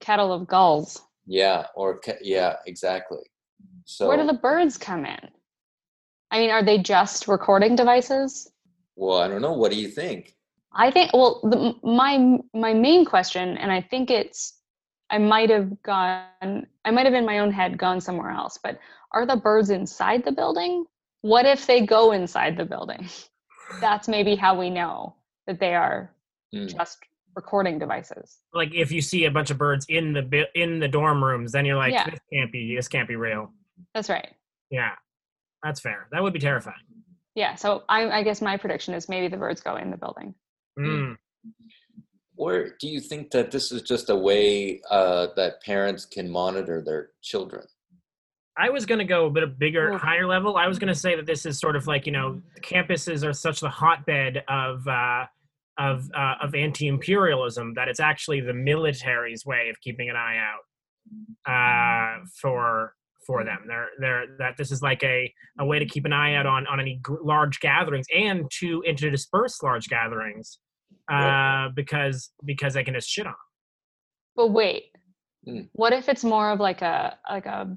Kettle 0.00 0.30
of 0.30 0.46
gulls. 0.46 1.00
yeah 1.26 1.66
or 1.74 1.98
ca- 1.98 2.20
yeah 2.20 2.56
exactly 2.66 3.24
so 3.86 4.08
Where 4.08 4.18
do 4.18 4.26
the 4.26 4.34
birds 4.34 4.76
come 4.76 5.06
in? 5.06 5.18
I 6.36 6.40
mean, 6.40 6.50
are 6.50 6.62
they 6.62 6.78
just 6.78 7.28
recording 7.28 7.76
devices? 7.76 8.50
well 8.98 9.18
i 9.18 9.28
don't 9.28 9.42
know 9.42 9.52
what 9.52 9.70
do 9.72 9.78
you 9.78 9.88
think 9.88 10.34
I 10.78 10.90
think. 10.90 11.12
Well, 11.14 11.40
the, 11.42 11.74
my 11.82 12.36
my 12.52 12.74
main 12.74 13.06
question, 13.06 13.56
and 13.56 13.72
I 13.72 13.80
think 13.80 14.10
it's, 14.10 14.60
I 15.08 15.16
might 15.16 15.48
have 15.48 15.82
gone, 15.82 16.66
I 16.84 16.90
might 16.90 17.06
have 17.06 17.14
in 17.14 17.24
my 17.24 17.38
own 17.38 17.50
head 17.50 17.78
gone 17.78 17.98
somewhere 17.98 18.30
else. 18.30 18.58
But 18.62 18.78
are 19.12 19.24
the 19.24 19.36
birds 19.36 19.70
inside 19.70 20.22
the 20.22 20.32
building? 20.32 20.84
What 21.22 21.46
if 21.46 21.66
they 21.66 21.86
go 21.86 22.12
inside 22.12 22.58
the 22.58 22.66
building? 22.66 23.08
That's 23.80 24.06
maybe 24.06 24.36
how 24.36 24.58
we 24.58 24.68
know 24.68 25.14
that 25.46 25.58
they 25.60 25.74
are 25.74 26.12
Hmm. 26.52 26.66
just 26.66 26.98
recording 27.34 27.78
devices. 27.78 28.38
Like 28.52 28.74
if 28.74 28.92
you 28.92 29.00
see 29.00 29.24
a 29.24 29.30
bunch 29.30 29.50
of 29.50 29.56
birds 29.56 29.86
in 29.88 30.12
the 30.12 30.22
bi- 30.22 30.50
in 30.54 30.78
the 30.78 30.88
dorm 30.88 31.24
rooms, 31.24 31.52
then 31.52 31.64
you're 31.64 31.78
like, 31.78 31.94
Yeah. 31.94 32.10
this 32.10 32.20
can't 32.30 32.52
be. 32.52 32.76
This 32.76 32.88
can't 32.88 33.08
be 33.08 33.16
real. 33.16 33.50
That's 33.94 34.10
right. 34.10 34.28
Yeah, 34.70 34.92
that's 35.66 35.80
fair. 35.80 36.06
That 36.12 36.22
would 36.22 36.32
be 36.32 36.38
terrifying. 36.38 36.76
Yeah. 37.34 37.56
So 37.56 37.82
I, 37.88 38.08
I 38.10 38.22
guess 38.22 38.40
my 38.40 38.56
prediction 38.56 38.94
is 38.94 39.08
maybe 39.08 39.28
the 39.28 39.36
birds 39.36 39.60
go 39.60 39.76
in 39.76 39.90
the 39.90 39.96
building. 39.96 40.34
Mm. 40.78 41.16
or 42.36 42.68
do 42.78 42.86
you 42.86 43.00
think 43.00 43.30
that 43.30 43.50
this 43.50 43.72
is 43.72 43.80
just 43.80 44.10
a 44.10 44.14
way 44.14 44.82
uh, 44.90 45.28
that 45.36 45.62
parents 45.62 46.04
can 46.04 46.28
monitor 46.28 46.82
their 46.82 47.12
children 47.22 47.66
I 48.58 48.70
was 48.70 48.86
going 48.86 48.98
to 49.00 49.04
go 49.04 49.26
a 49.26 49.30
bit 49.30 49.42
of 49.42 49.58
bigger, 49.58 49.92
Oof. 49.92 50.00
higher 50.00 50.26
level. 50.26 50.56
I 50.56 50.66
was 50.66 50.78
going 50.78 50.92
to 50.92 50.98
say 50.98 51.14
that 51.14 51.26
this 51.26 51.44
is 51.44 51.58
sort 51.58 51.76
of 51.76 51.86
like 51.86 52.06
you 52.06 52.12
know, 52.12 52.40
campuses 52.62 53.22
are 53.22 53.32
such 53.32 53.60
the 53.60 53.68
hotbed 53.68 54.42
of 54.48 54.88
uh, 54.88 55.26
of 55.78 56.10
uh, 56.14 56.36
of 56.42 56.54
anti-imperialism 56.54 57.74
that 57.74 57.88
it's 57.88 58.00
actually 58.00 58.40
the 58.40 58.54
military's 58.54 59.44
way 59.44 59.68
of 59.68 59.78
keeping 59.80 60.08
an 60.08 60.16
eye 60.16 60.38
out 60.38 60.64
uh, 61.52 62.24
for 62.40 62.94
for 63.26 63.44
them. 63.44 63.58
They're 63.66 63.88
they're 63.98 64.24
that 64.38 64.56
this 64.56 64.70
is 64.70 64.82
like 64.82 65.02
a, 65.02 65.32
a 65.58 65.64
way 65.66 65.78
to 65.78 65.86
keep 65.86 66.04
an 66.04 66.12
eye 66.12 66.34
out 66.34 66.46
on 66.46 66.66
on 66.66 66.80
any 66.80 66.98
gr- 67.02 67.22
large 67.22 67.60
gatherings 67.60 68.06
and 68.14 68.50
to 68.60 68.82
and 68.86 68.96
to 68.98 69.10
disperse 69.10 69.62
large 69.62 69.88
gatherings 69.88 70.58
uh, 71.10 71.14
Right. 71.14 71.68
because 71.74 72.30
because 72.44 72.74
they 72.74 72.84
can 72.84 72.94
just 72.94 73.08
shit 73.08 73.26
on 73.26 73.34
But 74.36 74.48
wait, 74.48 74.84
Hmm. 75.44 75.62
what 75.72 75.92
if 75.92 76.08
it's 76.08 76.24
more 76.24 76.50
of 76.50 76.60
like 76.60 76.82
a 76.82 77.18
like 77.28 77.46
a 77.46 77.76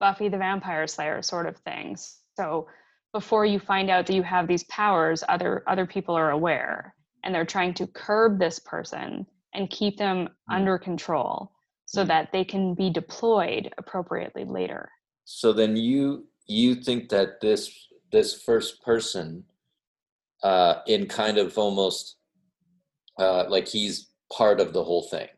Buffy 0.00 0.28
the 0.28 0.38
Vampire 0.38 0.86
Slayer 0.86 1.22
sort 1.22 1.46
of 1.46 1.56
thing? 1.58 1.96
So 2.36 2.68
before 3.12 3.44
you 3.46 3.58
find 3.58 3.90
out 3.90 4.06
that 4.06 4.14
you 4.14 4.22
have 4.22 4.46
these 4.46 4.64
powers, 4.64 5.24
other 5.28 5.62
other 5.66 5.86
people 5.86 6.14
are 6.14 6.30
aware, 6.30 6.94
and 7.24 7.34
they're 7.34 7.44
trying 7.46 7.74
to 7.74 7.86
curb 7.86 8.38
this 8.38 8.58
person 8.60 9.26
and 9.54 9.70
keep 9.70 9.96
them 9.96 10.28
Hmm. 10.48 10.54
under 10.54 10.78
control 10.78 11.52
so 11.88 12.02
Hmm. 12.02 12.08
that 12.08 12.30
they 12.32 12.44
can 12.44 12.74
be 12.74 12.90
deployed 12.90 13.72
appropriately 13.78 14.44
later. 14.44 14.90
so 15.24 15.52
then 15.52 15.76
you 15.76 16.26
you 16.46 16.74
think 16.74 17.08
that 17.10 17.40
this 17.40 17.62
this 18.12 18.30
first 18.42 18.82
person 18.82 19.44
uh, 20.42 20.74
in 20.86 21.06
kind 21.06 21.36
of 21.36 21.58
almost 21.58 22.16
uh, 23.18 23.44
like 23.54 23.68
he's 23.68 24.08
part 24.32 24.58
of 24.60 24.72
the 24.72 24.82
whole 24.88 25.02
thing 25.14 25.28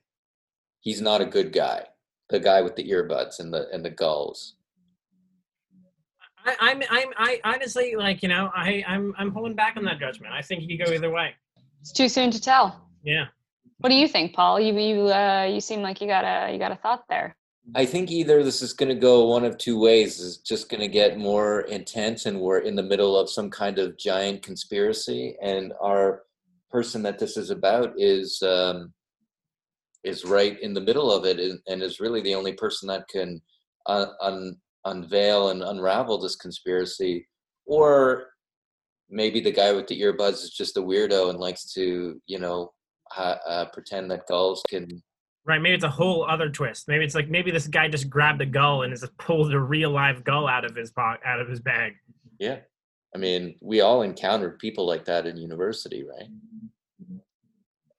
he's 0.80 1.00
not 1.00 1.20
a 1.20 1.24
good 1.36 1.50
guy 1.52 1.80
the 2.28 2.38
guy 2.38 2.60
with 2.62 2.76
the 2.76 2.86
earbuds 2.94 3.40
and 3.40 3.52
the 3.54 3.62
and 3.72 3.84
the 3.84 3.90
gulls 4.02 4.54
I, 6.44 6.52
I'm 6.60 6.82
I'm 6.96 7.08
I 7.28 7.40
honestly 7.44 7.88
like 7.96 8.22
you 8.22 8.28
know 8.28 8.44
I 8.54 8.84
I'm 8.92 9.12
I'm 9.18 9.30
holding 9.32 9.56
back 9.56 9.76
on 9.76 9.84
that 9.84 9.98
judgment. 9.98 10.32
I 10.32 10.42
think 10.42 10.62
you 10.62 10.68
could 10.78 10.86
go 10.86 10.92
either 10.92 11.10
way. 11.10 11.34
It's 11.80 11.92
too 11.92 12.08
soon 12.08 12.30
to 12.30 12.40
tell. 12.40 12.66
Yeah. 13.02 13.26
What 13.78 13.88
do 13.88 13.96
you 13.96 14.08
think, 14.08 14.34
Paul? 14.34 14.60
You 14.60 14.78
you 14.78 15.08
uh, 15.08 15.44
you 15.44 15.60
seem 15.60 15.80
like 15.80 16.00
you 16.00 16.06
got 16.06 16.24
a 16.24 16.52
you 16.52 16.58
got 16.58 16.72
a 16.72 16.76
thought 16.76 17.04
there. 17.08 17.36
I 17.74 17.86
think 17.86 18.10
either 18.10 18.42
this 18.42 18.62
is 18.62 18.72
going 18.72 18.88
to 18.88 18.94
go 18.94 19.26
one 19.26 19.44
of 19.44 19.56
two 19.56 19.78
ways. 19.78 20.20
It's 20.20 20.38
just 20.38 20.68
going 20.68 20.80
to 20.80 20.88
get 20.88 21.18
more 21.18 21.62
intense, 21.62 22.26
and 22.26 22.40
we're 22.40 22.58
in 22.58 22.74
the 22.74 22.82
middle 22.82 23.16
of 23.16 23.30
some 23.30 23.48
kind 23.48 23.78
of 23.78 23.96
giant 23.96 24.42
conspiracy. 24.42 25.36
And 25.42 25.72
our 25.80 26.22
person 26.70 27.02
that 27.02 27.18
this 27.18 27.36
is 27.36 27.50
about 27.50 27.94
is 27.96 28.42
um, 28.42 28.92
is 30.04 30.24
right 30.24 30.60
in 30.60 30.74
the 30.74 30.80
middle 30.80 31.12
of 31.12 31.24
it, 31.24 31.38
and, 31.66 31.82
is 31.82 32.00
really 32.00 32.20
the 32.20 32.34
only 32.34 32.52
person 32.52 32.88
that 32.88 33.08
can 33.08 33.40
uh, 33.86 34.06
un, 34.20 34.56
unveil 34.84 35.50
and 35.50 35.62
unravel 35.62 36.18
this 36.18 36.36
conspiracy. 36.36 37.26
Or 37.66 38.26
maybe 39.08 39.40
the 39.40 39.52
guy 39.52 39.72
with 39.72 39.86
the 39.86 40.00
earbuds 40.00 40.42
is 40.42 40.50
just 40.50 40.76
a 40.76 40.82
weirdo 40.82 41.30
and 41.30 41.38
likes 41.38 41.72
to, 41.74 42.20
you 42.26 42.38
know, 42.38 42.72
uh, 43.16 43.66
pretend 43.72 44.10
that 44.10 44.26
gulls 44.26 44.62
can 44.68 45.02
Right. 45.46 45.60
Maybe 45.60 45.74
it's 45.74 45.84
a 45.84 45.90
whole 45.90 46.24
other 46.28 46.50
twist. 46.50 46.86
Maybe 46.86 47.04
it's 47.04 47.14
like 47.14 47.28
maybe 47.28 47.50
this 47.50 47.66
guy 47.66 47.88
just 47.88 48.10
grabbed 48.10 48.42
a 48.42 48.46
gull 48.46 48.82
and 48.82 48.94
just 48.94 49.16
pulled 49.16 49.52
a 49.52 49.58
real 49.58 49.90
live 49.90 50.22
gull 50.22 50.46
out 50.46 50.64
of 50.64 50.76
his 50.76 50.90
po- 50.90 51.16
out 51.24 51.40
of 51.40 51.48
his 51.48 51.60
bag. 51.60 51.94
Yeah. 52.38 52.58
I 53.14 53.18
mean, 53.18 53.56
we 53.60 53.80
all 53.80 54.02
encountered 54.02 54.58
people 54.58 54.86
like 54.86 55.04
that 55.06 55.26
in 55.26 55.36
university, 55.36 56.04
right? 56.04 56.28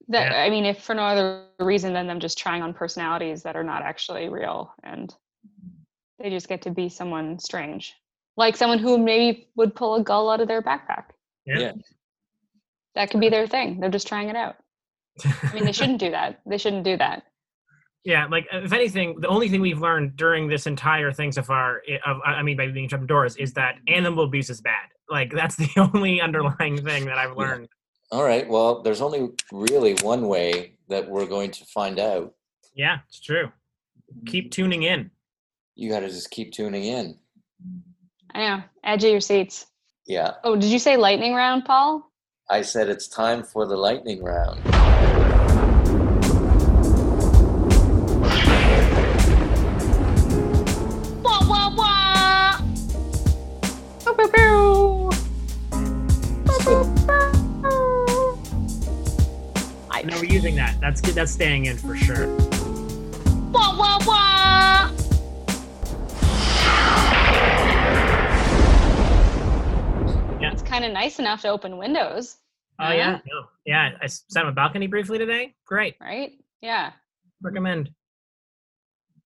That 0.08 0.32
Yeah. 0.32 0.44
I 0.44 0.50
mean, 0.50 0.66
if 0.66 0.84
for 0.84 0.94
no 0.94 1.02
other 1.04 1.46
reason 1.60 1.94
than 1.94 2.08
them 2.08 2.20
just 2.20 2.38
trying 2.38 2.62
on 2.62 2.74
personalities 2.74 3.44
that 3.44 3.56
are 3.56 3.64
not 3.64 3.82
actually 3.82 4.30
real, 4.30 4.74
and 4.84 5.14
they 6.20 6.30
just 6.30 6.48
get 6.48 6.62
to 6.62 6.70
be 6.70 6.90
someone 6.90 7.40
strange, 7.40 7.96
like 8.38 8.56
someone 8.56 8.80
who 8.80 8.98
maybe 8.98 9.50
would 9.56 9.76
pull 9.76 9.96
a 9.96 10.04
gull 10.04 10.30
out 10.30 10.42
of 10.42 10.48
their 10.48 10.62
backpack. 10.62 11.06
Yeah. 11.46 11.60
Yeah. 11.60 11.74
That 12.96 13.10
could 13.10 13.20
be 13.20 13.30
their 13.30 13.48
thing. 13.48 13.80
They're 13.80 13.90
just 13.90 14.08
trying 14.08 14.30
it 14.30 14.36
out. 14.36 14.58
I 15.26 15.54
mean, 15.54 15.66
they 15.66 15.72
shouldn't 15.72 16.00
do 16.00 16.12
that. 16.12 16.40
They 16.46 16.58
shouldn't 16.58 16.84
do 16.84 16.98
that. 16.98 17.24
yeah. 18.04 18.26
Like 18.28 18.48
uh, 18.54 18.60
if 18.64 18.74
anything, 18.74 19.20
the 19.20 19.28
only 19.28 19.50
thing 19.50 19.62
we've 19.62 19.80
learned 19.82 20.16
during 20.16 20.48
this 20.48 20.66
entire 20.68 21.12
thing 21.12 21.32
so 21.32 21.42
far, 21.44 21.82
i- 21.90 22.00
of 22.10 22.18
I 22.26 22.42
mean, 22.44 22.58
by 22.58 22.68
being 22.68 22.88
trapped 22.90 23.04
indoors, 23.04 23.36
is 23.38 23.54
that 23.54 23.76
animal 23.88 24.24
abuse 24.24 24.50
is 24.50 24.62
bad. 24.62 24.88
Like 25.10 25.32
that's 25.34 25.56
the 25.56 25.70
only 25.94 26.22
underlying 26.22 26.84
thing 26.84 27.06
that 27.06 27.18
I've 27.18 27.32
Yeah. 27.38 27.44
learned. 27.44 27.68
All 28.12 28.24
right. 28.24 28.48
Well, 28.48 28.82
there's 28.82 29.02
only 29.02 29.30
really 29.52 29.94
one 30.02 30.28
way 30.28 30.78
that 30.90 31.08
we're 31.10 31.26
going 31.28 31.52
to 31.52 31.66
find 31.66 31.98
out. 32.00 32.34
Yeah, 32.76 33.00
it's 33.08 33.22
true. 33.22 33.52
Keep 34.26 34.52
tuning 34.52 34.84
in. 34.84 35.12
You 35.76 35.90
got 35.90 36.02
to 36.02 36.10
just 36.10 36.30
keep 36.32 36.52
tuning 36.52 36.84
in. 36.84 37.18
I 38.34 38.40
know. 38.48 38.64
Edge 38.84 39.04
of 39.06 39.12
your 39.12 39.22
seats. 39.22 39.66
Yeah. 40.08 40.32
Oh, 40.44 40.56
did 40.56 40.70
you 40.70 40.80
say 40.80 40.98
lightning 40.98 41.34
round, 41.34 41.64
Paul? 41.64 42.12
I 42.50 42.62
said 42.64 42.90
it's 42.90 43.08
time 43.08 43.44
for 43.44 43.66
the 43.66 43.78
lightning 43.78 44.22
round. 44.22 44.60
That's 60.82 61.00
good. 61.00 61.14
That's 61.16 61.32
staying 61.32 61.66
in 61.66 61.78
for 61.78 61.96
sure. 61.96 62.28
Wah, 63.52 63.78
wah, 63.78 64.00
wah. 64.06 64.92
Yeah. 70.40 70.52
It's 70.54 70.64
kind 70.64 70.84
of 70.84 70.92
nice 70.92 71.20
enough 71.20 71.42
to 71.44 71.50
open 71.50 71.78
windows. 71.78 72.38
Oh 72.80 72.92
yeah, 72.92 73.20
no, 73.32 73.44
yeah. 73.66 73.92
I 74.02 74.08
sat 74.08 74.44
on 74.44 74.50
a 74.50 74.52
balcony 74.52 74.88
briefly 74.88 75.20
today. 75.20 75.54
Great, 75.68 75.96
Right? 76.02 76.32
Yeah. 76.62 76.94
recommend. 77.42 77.92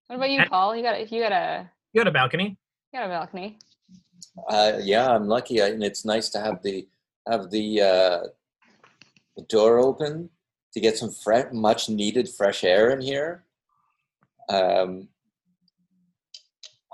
What 0.08 0.18
about 0.18 0.30
you, 0.30 0.42
And- 0.42 0.50
Paul? 0.50 0.76
You 0.76 0.84
got 0.84 1.10
you 1.10 1.22
got 1.22 1.32
a 1.32 1.70
You 1.94 2.02
got 2.02 2.08
a 2.08 2.12
balcony. 2.12 2.58
you 2.92 3.00
got 3.00 3.06
a 3.06 3.10
balcony. 3.10 3.58
Uh, 4.50 4.74
yeah, 4.84 5.08
I'm 5.08 5.28
lucky, 5.28 5.62
I- 5.62 5.68
and 5.70 5.84
it's 5.84 6.04
nice 6.04 6.28
to 6.32 6.40
have 6.42 6.62
the 6.64 6.86
have 7.30 7.50
the 7.50 7.82
uh, 7.82 8.20
the 9.38 9.44
door 9.48 9.80
open 9.80 10.30
to 10.76 10.82
get 10.82 10.98
some 10.98 11.10
fresh, 11.10 11.48
much 11.54 11.90
needed 11.90 12.28
fresh 12.30 12.66
air 12.66 12.92
in 12.92 13.00
here. 13.02 13.46
Um, 14.50 15.08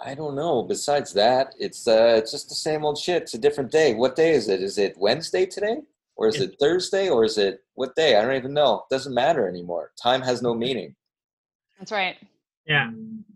I 0.03 0.13
don't 0.13 0.35
know. 0.35 0.61
Besides 0.61 1.11
that, 1.13 1.55
it's 1.59 1.87
uh, 1.87 2.13
it's 2.15 2.31
just 2.31 2.47
the 2.47 2.55
same 2.55 2.85
old 2.85 2.97
shit. 2.97 3.23
It's 3.23 3.33
a 3.33 3.39
different 3.39 3.71
day. 3.71 3.95
What 3.95 4.15
day 4.15 4.31
is 4.33 4.47
it? 4.49 4.61
Is 4.61 4.77
it 4.77 4.95
Wednesday 4.97 5.47
today, 5.47 5.77
or 6.15 6.27
is 6.27 6.39
it 6.39 6.55
Thursday, 6.59 7.09
or 7.09 7.23
is 7.25 7.39
it 7.39 7.63
what 7.73 7.95
day? 7.95 8.15
I 8.17 8.21
don't 8.21 8.35
even 8.35 8.53
know. 8.53 8.75
It 8.89 8.93
doesn't 8.93 9.13
matter 9.15 9.49
anymore. 9.49 9.91
Time 10.01 10.21
has 10.21 10.43
no 10.43 10.53
meaning. 10.53 10.95
That's 11.79 11.91
right. 11.91 12.17
Yeah, 12.67 12.91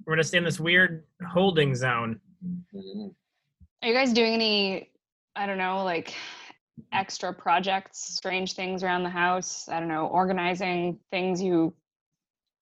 we're 0.05 0.15
just 0.15 0.35
in 0.35 0.43
this 0.43 0.59
weird 0.59 1.03
holding 1.27 1.75
zone. 1.75 2.21
Mhm. 2.71 3.15
Are 3.81 3.87
you 3.87 3.93
guys 3.95 4.13
doing 4.13 4.33
any, 4.33 4.91
I 5.35 5.47
don't 5.47 5.57
know, 5.57 5.83
like 5.83 6.13
extra 6.91 7.33
projects, 7.33 7.99
strange 7.99 8.53
things 8.53 8.83
around 8.83 9.03
the 9.03 9.09
house? 9.09 9.67
I 9.69 9.79
don't 9.79 9.89
know, 9.89 10.07
organizing 10.07 10.99
things 11.11 11.41
you 11.41 11.73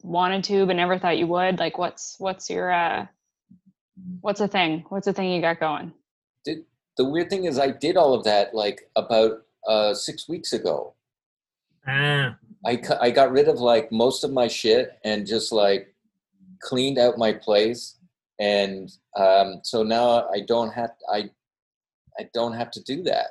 wanted 0.03 0.43
to 0.43 0.65
but 0.65 0.75
never 0.75 0.99
thought 0.99 1.17
you 1.17 1.27
would. 1.27 1.59
Like 1.59 1.77
what's 1.77 2.15
what's 2.19 2.49
your 2.49 2.71
uh 2.71 3.07
what's 4.21 4.41
a 4.41 4.47
thing? 4.47 4.85
What's 4.89 5.07
a 5.07 5.13
thing 5.13 5.31
you 5.31 5.41
got 5.41 5.59
going? 5.59 5.93
The 6.95 7.05
weird 7.05 7.31
thing 7.31 7.45
is, 7.45 7.57
I 7.57 7.71
did 7.71 7.97
all 7.97 8.13
of 8.13 8.23
that 8.25 8.53
like 8.53 8.81
about 8.95 9.41
uh, 9.67 9.95
six 9.95 10.29
weeks 10.29 10.53
ago. 10.53 10.93
Ah, 11.87 12.37
I, 12.65 12.79
I 13.01 13.09
got 13.09 13.31
rid 13.31 13.47
of 13.47 13.59
like 13.59 13.91
most 13.91 14.23
of 14.23 14.31
my 14.31 14.47
shit 14.47 14.91
and 15.03 15.25
just 15.25 15.51
like 15.51 15.93
cleaned 16.61 16.99
out 16.99 17.17
my 17.17 17.33
place 17.33 17.97
and 18.39 18.91
um, 19.17 19.59
so 19.63 19.83
now 19.83 20.27
I 20.29 20.41
don't 20.47 20.71
have 20.71 20.91
I 21.11 21.29
I 22.19 22.29
don't 22.33 22.53
have 22.53 22.71
to 22.71 22.83
do 22.83 23.03
that. 23.03 23.27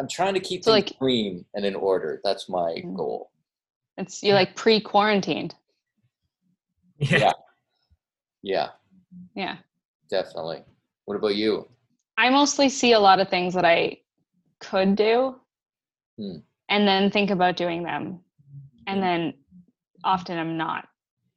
I'm 0.00 0.08
trying 0.08 0.32
to 0.32 0.40
keep 0.40 0.64
So, 0.64 0.70
like- 0.72 0.96
clean 0.98 1.44
and 1.54 1.64
in 1.66 1.74
order. 1.74 2.20
That's 2.24 2.48
my 2.48 2.72
Mm. 2.82 2.96
goal. 2.96 3.30
It's 3.98 4.22
you 4.22 4.32
like 4.32 4.56
pre-quarantined. 4.56 5.54
yeah. 6.98 7.18
Yeah. 7.18 7.32
Yeah, 8.42 8.70
Yeah. 9.34 9.56
definitely. 10.08 10.64
What 11.04 11.16
about 11.16 11.36
you? 11.36 11.68
I 12.16 12.30
mostly 12.30 12.70
see 12.70 12.92
a 12.94 13.00
lot 13.00 13.20
of 13.20 13.28
things 13.28 13.52
that 13.52 13.66
I 13.66 14.00
could 14.58 14.96
do 14.96 15.38
Hmm. 16.16 16.38
and 16.70 16.88
then 16.88 17.10
think 17.10 17.30
about 17.30 17.56
doing 17.56 17.82
them. 17.82 18.24
And 18.86 19.02
then 19.02 19.34
often 20.02 20.38
I'm 20.38 20.56
not 20.56 20.88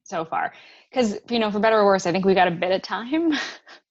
so 0.03 0.24
far. 0.24 0.53
Because, 0.89 1.20
you 1.29 1.39
know, 1.39 1.51
for 1.51 1.60
better 1.60 1.79
or 1.79 1.86
worse, 1.86 2.05
I 2.05 2.13
think 2.13 2.24
we 2.24 2.34
got 2.34 2.48
a 2.48 2.51
bit 2.51 2.72
of 2.72 2.82
time. 2.82 3.34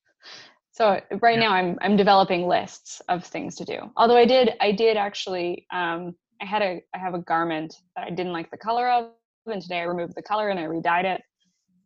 so 0.83 1.01
right 1.21 1.39
Yeah. 1.39 1.45
now 1.47 1.53
I'm 1.53 1.79
I'm 1.81 1.97
developing 1.97 2.49
lists 2.49 3.01
of 3.09 3.25
things 3.25 3.55
to 3.57 3.65
do. 3.65 3.79
Although 3.97 4.17
I 4.17 4.25
did 4.25 4.55
I 4.61 4.73
did 4.73 4.97
actually 4.97 5.67
um 5.73 6.15
I 6.41 6.45
had 6.45 6.63
a 6.63 6.83
I 6.95 6.99
have 6.99 7.15
a 7.15 7.21
garment 7.21 7.75
that 7.95 8.07
I 8.07 8.11
didn't 8.11 8.33
like 8.33 8.51
the 8.51 8.57
color 8.57 8.91
of, 8.91 9.11
and 9.47 9.63
today 9.63 9.79
I 9.79 9.85
removed 9.85 10.15
the 10.17 10.23
color 10.23 10.49
and 10.49 10.59
I 10.59 10.65
redyed 10.65 11.05
it. 11.05 11.23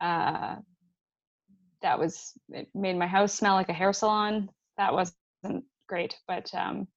Uh 0.00 0.57
that 1.83 1.99
was 1.99 2.33
it 2.49 2.69
made 2.75 2.97
my 2.97 3.07
house 3.07 3.35
smell 3.35 3.55
like 3.55 3.69
a 3.69 3.75
hair 3.75 3.93
salon 3.93 4.49
that 4.79 4.95
wasn't 4.95 5.65
great 5.88 6.17
but 6.26 6.53
um 6.55 6.88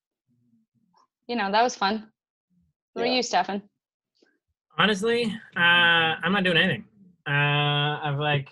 you 1.27 1.35
know 1.35 1.51
that 1.51 1.61
was 1.61 1.75
fun 1.75 1.95
what 2.93 3.03
Yeah. 3.03 3.07
about 3.07 3.15
you 3.15 3.23
stefan 3.23 3.61
Honestly, 4.77 5.25
uh, 5.57 5.59
I'm 6.23 6.31
not 6.31 6.45
doing 6.45 6.55
anything. 6.55 6.85
Uh, 7.27 7.99
I've 8.01 8.17
like, 8.17 8.47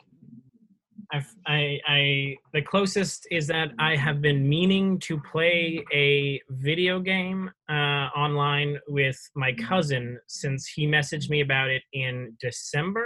I've 1.12 1.34
I 1.46 1.80
I 1.88 2.36
the 2.54 2.62
closest 2.62 3.28
is 3.32 3.48
that 3.48 3.70
I 3.80 3.96
have 3.96 4.22
been 4.22 4.48
meaning 4.48 5.00
to 5.00 5.20
play 5.20 5.84
a 5.94 6.42
video 6.50 7.00
game 7.00 7.50
uh, 7.70 8.10
online 8.16 8.78
with 8.88 9.18
my 9.36 9.54
cousin 9.54 10.20
since 10.28 10.68
he 10.68 10.86
messaged 10.86 11.30
me 11.30 11.42
about 11.42 11.70
it 11.70 11.84
in 11.94 12.36
December, 12.42 13.06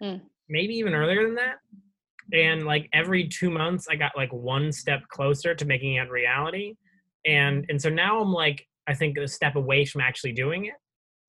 Hmm. 0.00 0.16
maybe 0.48 0.74
even 0.74 0.94
earlier 0.94 1.24
than 1.24 1.34
that. 1.36 1.56
And 2.32 2.66
like 2.66 2.88
every 2.92 3.28
two 3.28 3.50
months, 3.50 3.86
I 3.90 3.96
got 3.96 4.16
like 4.16 4.32
one 4.32 4.72
step 4.72 5.02
closer 5.08 5.54
to 5.54 5.64
making 5.64 5.94
it 5.94 6.10
reality. 6.10 6.74
And 7.26 7.66
and 7.68 7.80
so 7.80 7.90
now 7.90 8.20
I'm 8.20 8.32
like, 8.32 8.66
I 8.86 8.94
think 8.94 9.18
a 9.18 9.28
step 9.28 9.56
away 9.56 9.84
from 9.84 10.00
actually 10.00 10.32
doing 10.32 10.66
it 10.66 10.74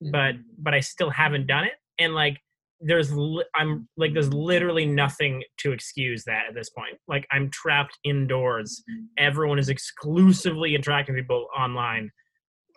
but 0.01 0.35
but 0.57 0.73
I 0.73 0.79
still 0.79 1.09
haven't 1.09 1.47
done 1.47 1.63
it. 1.63 1.73
And 1.99 2.13
like 2.13 2.37
there's 2.79 3.11
li- 3.13 3.45
I'm 3.55 3.87
like 3.97 4.13
there's 4.13 4.31
literally 4.33 4.85
nothing 4.85 5.43
to 5.57 5.71
excuse 5.71 6.23
that 6.25 6.43
at 6.49 6.53
this 6.55 6.69
point. 6.69 6.97
Like 7.07 7.25
I'm 7.31 7.49
trapped 7.49 7.97
indoors. 8.03 8.83
Everyone 9.17 9.57
is 9.59 9.69
exclusively 9.69 10.75
interacting 10.75 11.15
with 11.15 11.23
people 11.23 11.47
online. 11.57 12.11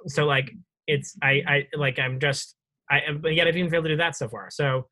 So 0.07 0.25
like 0.27 0.51
it's 0.87 1.17
I 1.23 1.43
I 1.47 1.67
like 1.77 1.99
I'm 1.99 2.19
just 2.19 2.57
I 2.91 3.01
but 3.21 3.35
yet 3.35 3.47
I've 3.47 3.57
even 3.57 3.71
failed 3.71 3.85
to 3.85 3.91
do 3.91 3.97
that 3.97 4.17
so 4.17 4.29
far. 4.29 4.49
So 4.51 4.87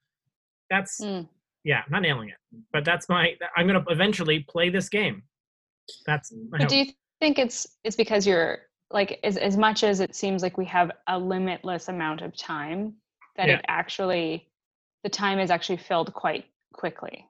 that's 0.71 1.01
Mm. 1.01 1.27
yeah, 1.65 1.79
I'm 1.87 1.91
not 1.93 2.03
nailing 2.03 2.29
it. 2.29 2.37
But 2.73 2.85
that's 2.85 3.09
my 3.09 3.35
I'm 3.57 3.67
gonna 3.67 3.85
eventually 3.89 4.41
play 4.49 4.69
this 4.69 4.89
game. 4.91 5.23
That's 6.07 6.31
but 6.51 6.61
hope. 6.61 6.69
do 6.69 6.77
you 6.77 6.87
think 7.21 7.39
it's 7.39 7.67
it's 7.83 7.97
because 7.97 8.27
you're 8.27 8.59
like 8.91 9.21
as, 9.25 9.37
as 9.39 9.57
much 9.57 9.85
as 9.85 10.01
it 10.01 10.15
seems 10.15 10.43
like 10.43 10.59
we 10.59 10.65
have 10.67 10.91
a 11.09 11.19
limitless 11.19 11.89
amount 11.89 12.21
of 12.21 12.37
time 12.37 12.95
that 13.37 13.49
Yeah. 13.49 13.55
it 13.59 13.65
actually 13.69 14.49
the 15.03 15.11
time 15.11 15.39
is 15.39 15.51
actually 15.51 15.79
filled 15.79 16.13
quite 16.13 16.45
quickly. 16.73 17.25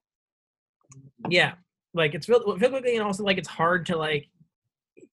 Yeah 1.28 1.54
like 1.94 2.14
it's 2.14 2.26
filled, 2.26 2.44
filled 2.58 2.72
quickly 2.72 2.96
and 2.96 3.04
also 3.04 3.22
like 3.24 3.38
it's 3.38 3.48
hard 3.48 3.86
to 3.86 3.96
like 3.96 4.28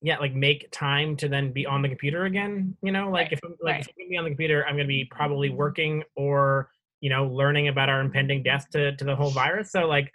yeah 0.01 0.17
like 0.17 0.33
make 0.33 0.69
time 0.71 1.15
to 1.15 1.27
then 1.27 1.51
be 1.51 1.65
on 1.65 1.81
the 1.81 1.87
computer 1.87 2.25
again 2.25 2.75
you 2.81 2.91
know? 2.91 3.09
Like 3.09 3.25
Right, 3.25 3.33
if 3.33 3.39
I'm, 3.43 3.55
like 3.61 3.73
right. 3.73 3.81
if 3.81 3.87
i'm 3.89 3.93
gonna 3.97 4.09
be 4.09 4.17
on 4.17 4.23
the 4.25 4.29
computer 4.29 4.65
i'm 4.65 4.75
gonna 4.75 4.87
be 4.87 5.05
probably 5.11 5.49
working 5.49 6.03
or 6.15 6.69
you 7.01 7.09
know 7.09 7.27
learning 7.27 7.67
about 7.67 7.89
our 7.89 8.01
impending 8.01 8.43
death 8.43 8.67
to, 8.71 8.95
to 8.95 9.03
the 9.03 9.15
whole 9.15 9.31
virus. 9.31 9.71
So 9.71 9.87
like 9.87 10.11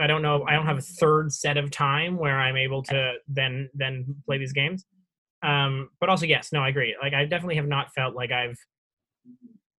i 0.00 0.06
don't 0.06 0.22
know 0.22 0.44
i 0.48 0.52
don't 0.52 0.66
have 0.66 0.78
a 0.78 0.82
third 0.82 1.32
set 1.32 1.56
of 1.56 1.70
time 1.70 2.16
where 2.16 2.38
i'm 2.38 2.56
able 2.56 2.82
to 2.84 3.14
then 3.28 3.68
then 3.74 4.14
play 4.26 4.38
these 4.38 4.52
games. 4.52 4.84
Um 5.42 5.90
but 6.00 6.08
also 6.08 6.26
yes 6.26 6.50
no 6.52 6.60
i 6.60 6.68
agree. 6.68 6.96
Like 7.00 7.14
i 7.14 7.24
definitely 7.24 7.56
have 7.56 7.68
not 7.68 7.92
felt 7.94 8.14
like 8.14 8.32
i've 8.32 8.56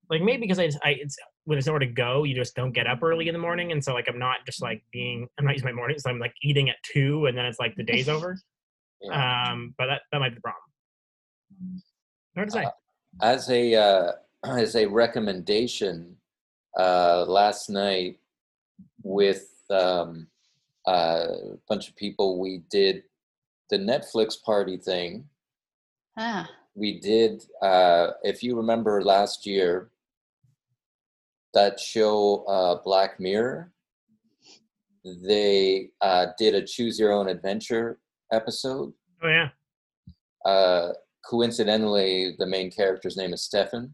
like 0.10 0.22
maybe 0.22 0.42
because 0.42 0.60
i 0.60 0.68
just 0.68 0.80
i 0.84 0.92
it's 0.92 1.18
when 1.46 1.58
it's 1.58 1.68
nowhere 1.68 1.80
to 1.80 1.86
go 1.86 2.24
you 2.24 2.34
just 2.34 2.56
don't 2.56 2.72
get 2.72 2.88
up 2.88 3.04
early 3.04 3.28
in 3.28 3.34
the 3.34 3.40
morning 3.40 3.72
and 3.72 3.84
so 3.84 3.94
like 3.94 4.08
i'm 4.08 4.20
not 4.20 4.38
just 4.46 4.62
like 4.62 4.84
being 4.92 5.28
i'm 5.38 5.46
not 5.46 5.54
using 5.54 5.66
my 5.66 5.74
mornings 5.74 6.04
so 6.04 6.10
i'm 6.10 6.20
like 6.20 6.34
eating 6.42 6.70
at 6.70 6.78
two 6.84 7.26
and 7.26 7.38
then 7.38 7.46
it's 7.46 7.60
like 7.60 7.76
the 7.76 7.84
day's 7.84 8.10
over. 8.10 8.38
Yeah. 9.06 9.52
um 9.52 9.76
but 9.78 9.88
that 9.88 10.04
that 10.14 10.20
might 10.20 10.30
be 10.30 10.36
the 10.36 10.42
problem. 10.42 11.82
Hard 12.36 12.48
to 12.48 12.54
say. 12.54 12.64
Uh, 12.64 12.70
as 13.22 13.50
a 13.50 13.76
uh, 13.76 14.12
as 14.46 14.76
a 14.76 14.86
recommendation 14.86 16.16
uh, 16.78 17.26
last 17.28 17.70
night 17.70 18.20
with 19.04 19.50
um, 19.70 20.28
uh, 20.88 20.92
a 20.92 21.58
bunch 21.68 21.90
of 21.90 21.96
people 21.96 22.40
we 22.40 22.64
did 22.70 23.04
the 23.70 23.78
netflix 23.78 24.42
party 24.42 24.78
thing. 24.78 25.26
Ah. 26.18 26.50
We 26.76 27.00
did 27.00 27.44
uh, 27.62 28.12
if 28.24 28.42
you 28.44 28.56
remember 28.56 29.04
last 29.04 29.46
year 29.46 29.90
that 31.54 31.80
show 31.80 32.44
uh, 32.46 32.76
black 32.84 33.20
mirror 33.20 33.72
they 35.28 35.90
uh, 36.02 36.28
did 36.38 36.56
a 36.56 36.66
choose 36.66 36.98
your 36.98 37.12
own 37.12 37.28
adventure 37.28 38.00
episode 38.32 38.94
oh 39.24 39.28
yeah 39.28 39.50
uh, 40.46 40.94
coincidentally, 41.24 42.36
the 42.38 42.46
main 42.46 42.70
character's 42.70 43.18
name 43.18 43.34
is 43.34 43.44
Stefan. 43.44 43.94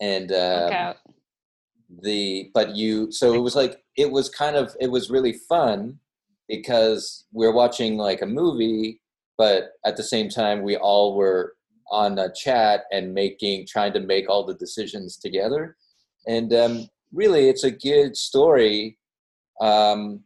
And 0.00 0.30
look 0.30 0.72
um, 0.72 0.94
the 2.02 2.50
but 2.54 2.76
you 2.76 3.10
so 3.10 3.34
it 3.34 3.38
was 3.38 3.56
like 3.56 3.82
it 3.96 4.10
was 4.10 4.28
kind 4.28 4.54
of 4.54 4.76
it 4.78 4.90
was 4.90 5.10
really 5.10 5.32
fun 5.32 5.98
because 6.48 7.26
we're 7.32 7.52
watching 7.52 7.96
like 7.96 8.22
a 8.22 8.26
movie, 8.26 9.00
but 9.36 9.70
at 9.84 9.96
the 9.96 10.02
same 10.02 10.28
time 10.28 10.62
we 10.62 10.76
all 10.76 11.16
were 11.16 11.54
on 11.90 12.18
a 12.18 12.32
chat 12.32 12.84
and 12.92 13.14
making 13.14 13.66
trying 13.66 13.92
to 13.94 14.00
make 14.00 14.28
all 14.28 14.44
the 14.44 14.54
decisions 14.54 15.16
together. 15.16 15.76
And 16.28 16.52
um, 16.52 16.88
really, 17.12 17.48
it's 17.48 17.64
a 17.64 17.70
good 17.70 18.16
story 18.16 18.98
um, 19.60 20.20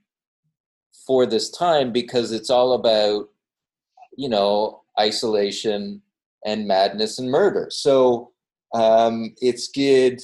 for 1.06 1.24
this 1.26 1.50
time 1.50 1.92
because 1.92 2.32
it's 2.32 2.50
all 2.50 2.74
about 2.74 3.28
you 4.16 4.28
know 4.28 4.82
isolation 5.00 6.02
and 6.44 6.66
madness 6.66 7.18
and 7.18 7.30
murder 7.30 7.68
so 7.70 8.30
um, 8.74 9.34
it's 9.40 9.68
good 9.68 10.20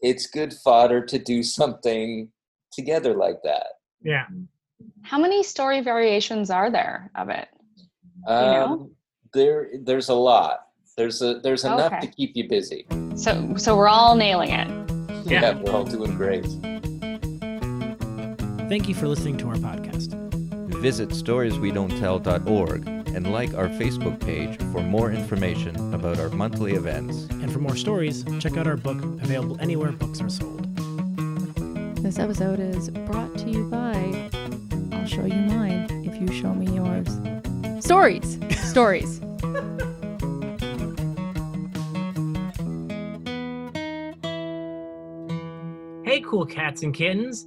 it's 0.00 0.26
good 0.26 0.52
fodder 0.52 1.04
to 1.04 1.18
do 1.18 1.42
something 1.58 2.30
together 2.72 3.14
like 3.14 3.36
that 3.44 3.66
yeah 4.02 4.26
how 5.02 5.18
many 5.18 5.42
story 5.42 5.80
variations 5.80 6.50
are 6.50 6.70
there 6.70 7.10
of 7.14 7.28
it 7.28 7.48
um, 8.26 8.50
know? 8.50 8.90
there 9.34 9.68
there's 9.84 10.08
a 10.08 10.14
lot 10.14 10.60
There's 10.96 11.22
a 11.22 11.40
there's 11.40 11.64
enough 11.64 11.92
Okay. 11.92 12.00
to 12.00 12.06
keep 12.06 12.36
you 12.36 12.48
busy. 12.48 12.86
So 13.16 13.54
so 13.56 13.76
we're 13.76 13.88
all 13.88 14.14
nailing 14.14 14.50
it. 14.50 14.81
Yeah. 15.32 15.54
we're 15.54 15.72
all 15.72 15.84
doing 15.84 16.16
great. 16.16 16.44
Thank 18.68 18.88
you 18.88 18.94
for 18.94 19.06
listening 19.08 19.36
to 19.38 19.48
our 19.48 19.56
podcast. 19.56 20.14
Visit 20.80 21.10
storieswedon'ttell.org 21.10 22.88
and 23.14 23.30
like 23.32 23.54
our 23.54 23.68
Facebook 23.68 24.18
page 24.24 24.56
for 24.72 24.80
more 24.82 25.12
information 25.12 25.94
about 25.94 26.18
our 26.18 26.30
monthly 26.30 26.72
events. 26.74 27.26
And 27.30 27.52
for 27.52 27.58
more 27.58 27.76
stories, 27.76 28.24
check 28.40 28.56
out 28.56 28.66
our 28.66 28.76
book 28.76 29.02
available 29.22 29.58
anywhere 29.60 29.92
books 29.92 30.20
are 30.20 30.30
sold. 30.30 30.62
This 32.02 32.18
episode 32.18 32.58
is 32.58 32.90
brought 32.90 33.36
to 33.38 33.50
you 33.50 33.64
by 33.68 34.30
I'll 34.92 35.06
show 35.06 35.24
you 35.24 35.34
mine 35.34 35.86
if 36.04 36.20
you 36.20 36.32
show 36.32 36.52
me 36.54 36.66
yours. 36.74 37.20
Stories! 37.84 38.38
Stories. 38.70 39.20
Cool 46.32 46.46
cats 46.46 46.82
and 46.82 46.94
kittens. 46.94 47.46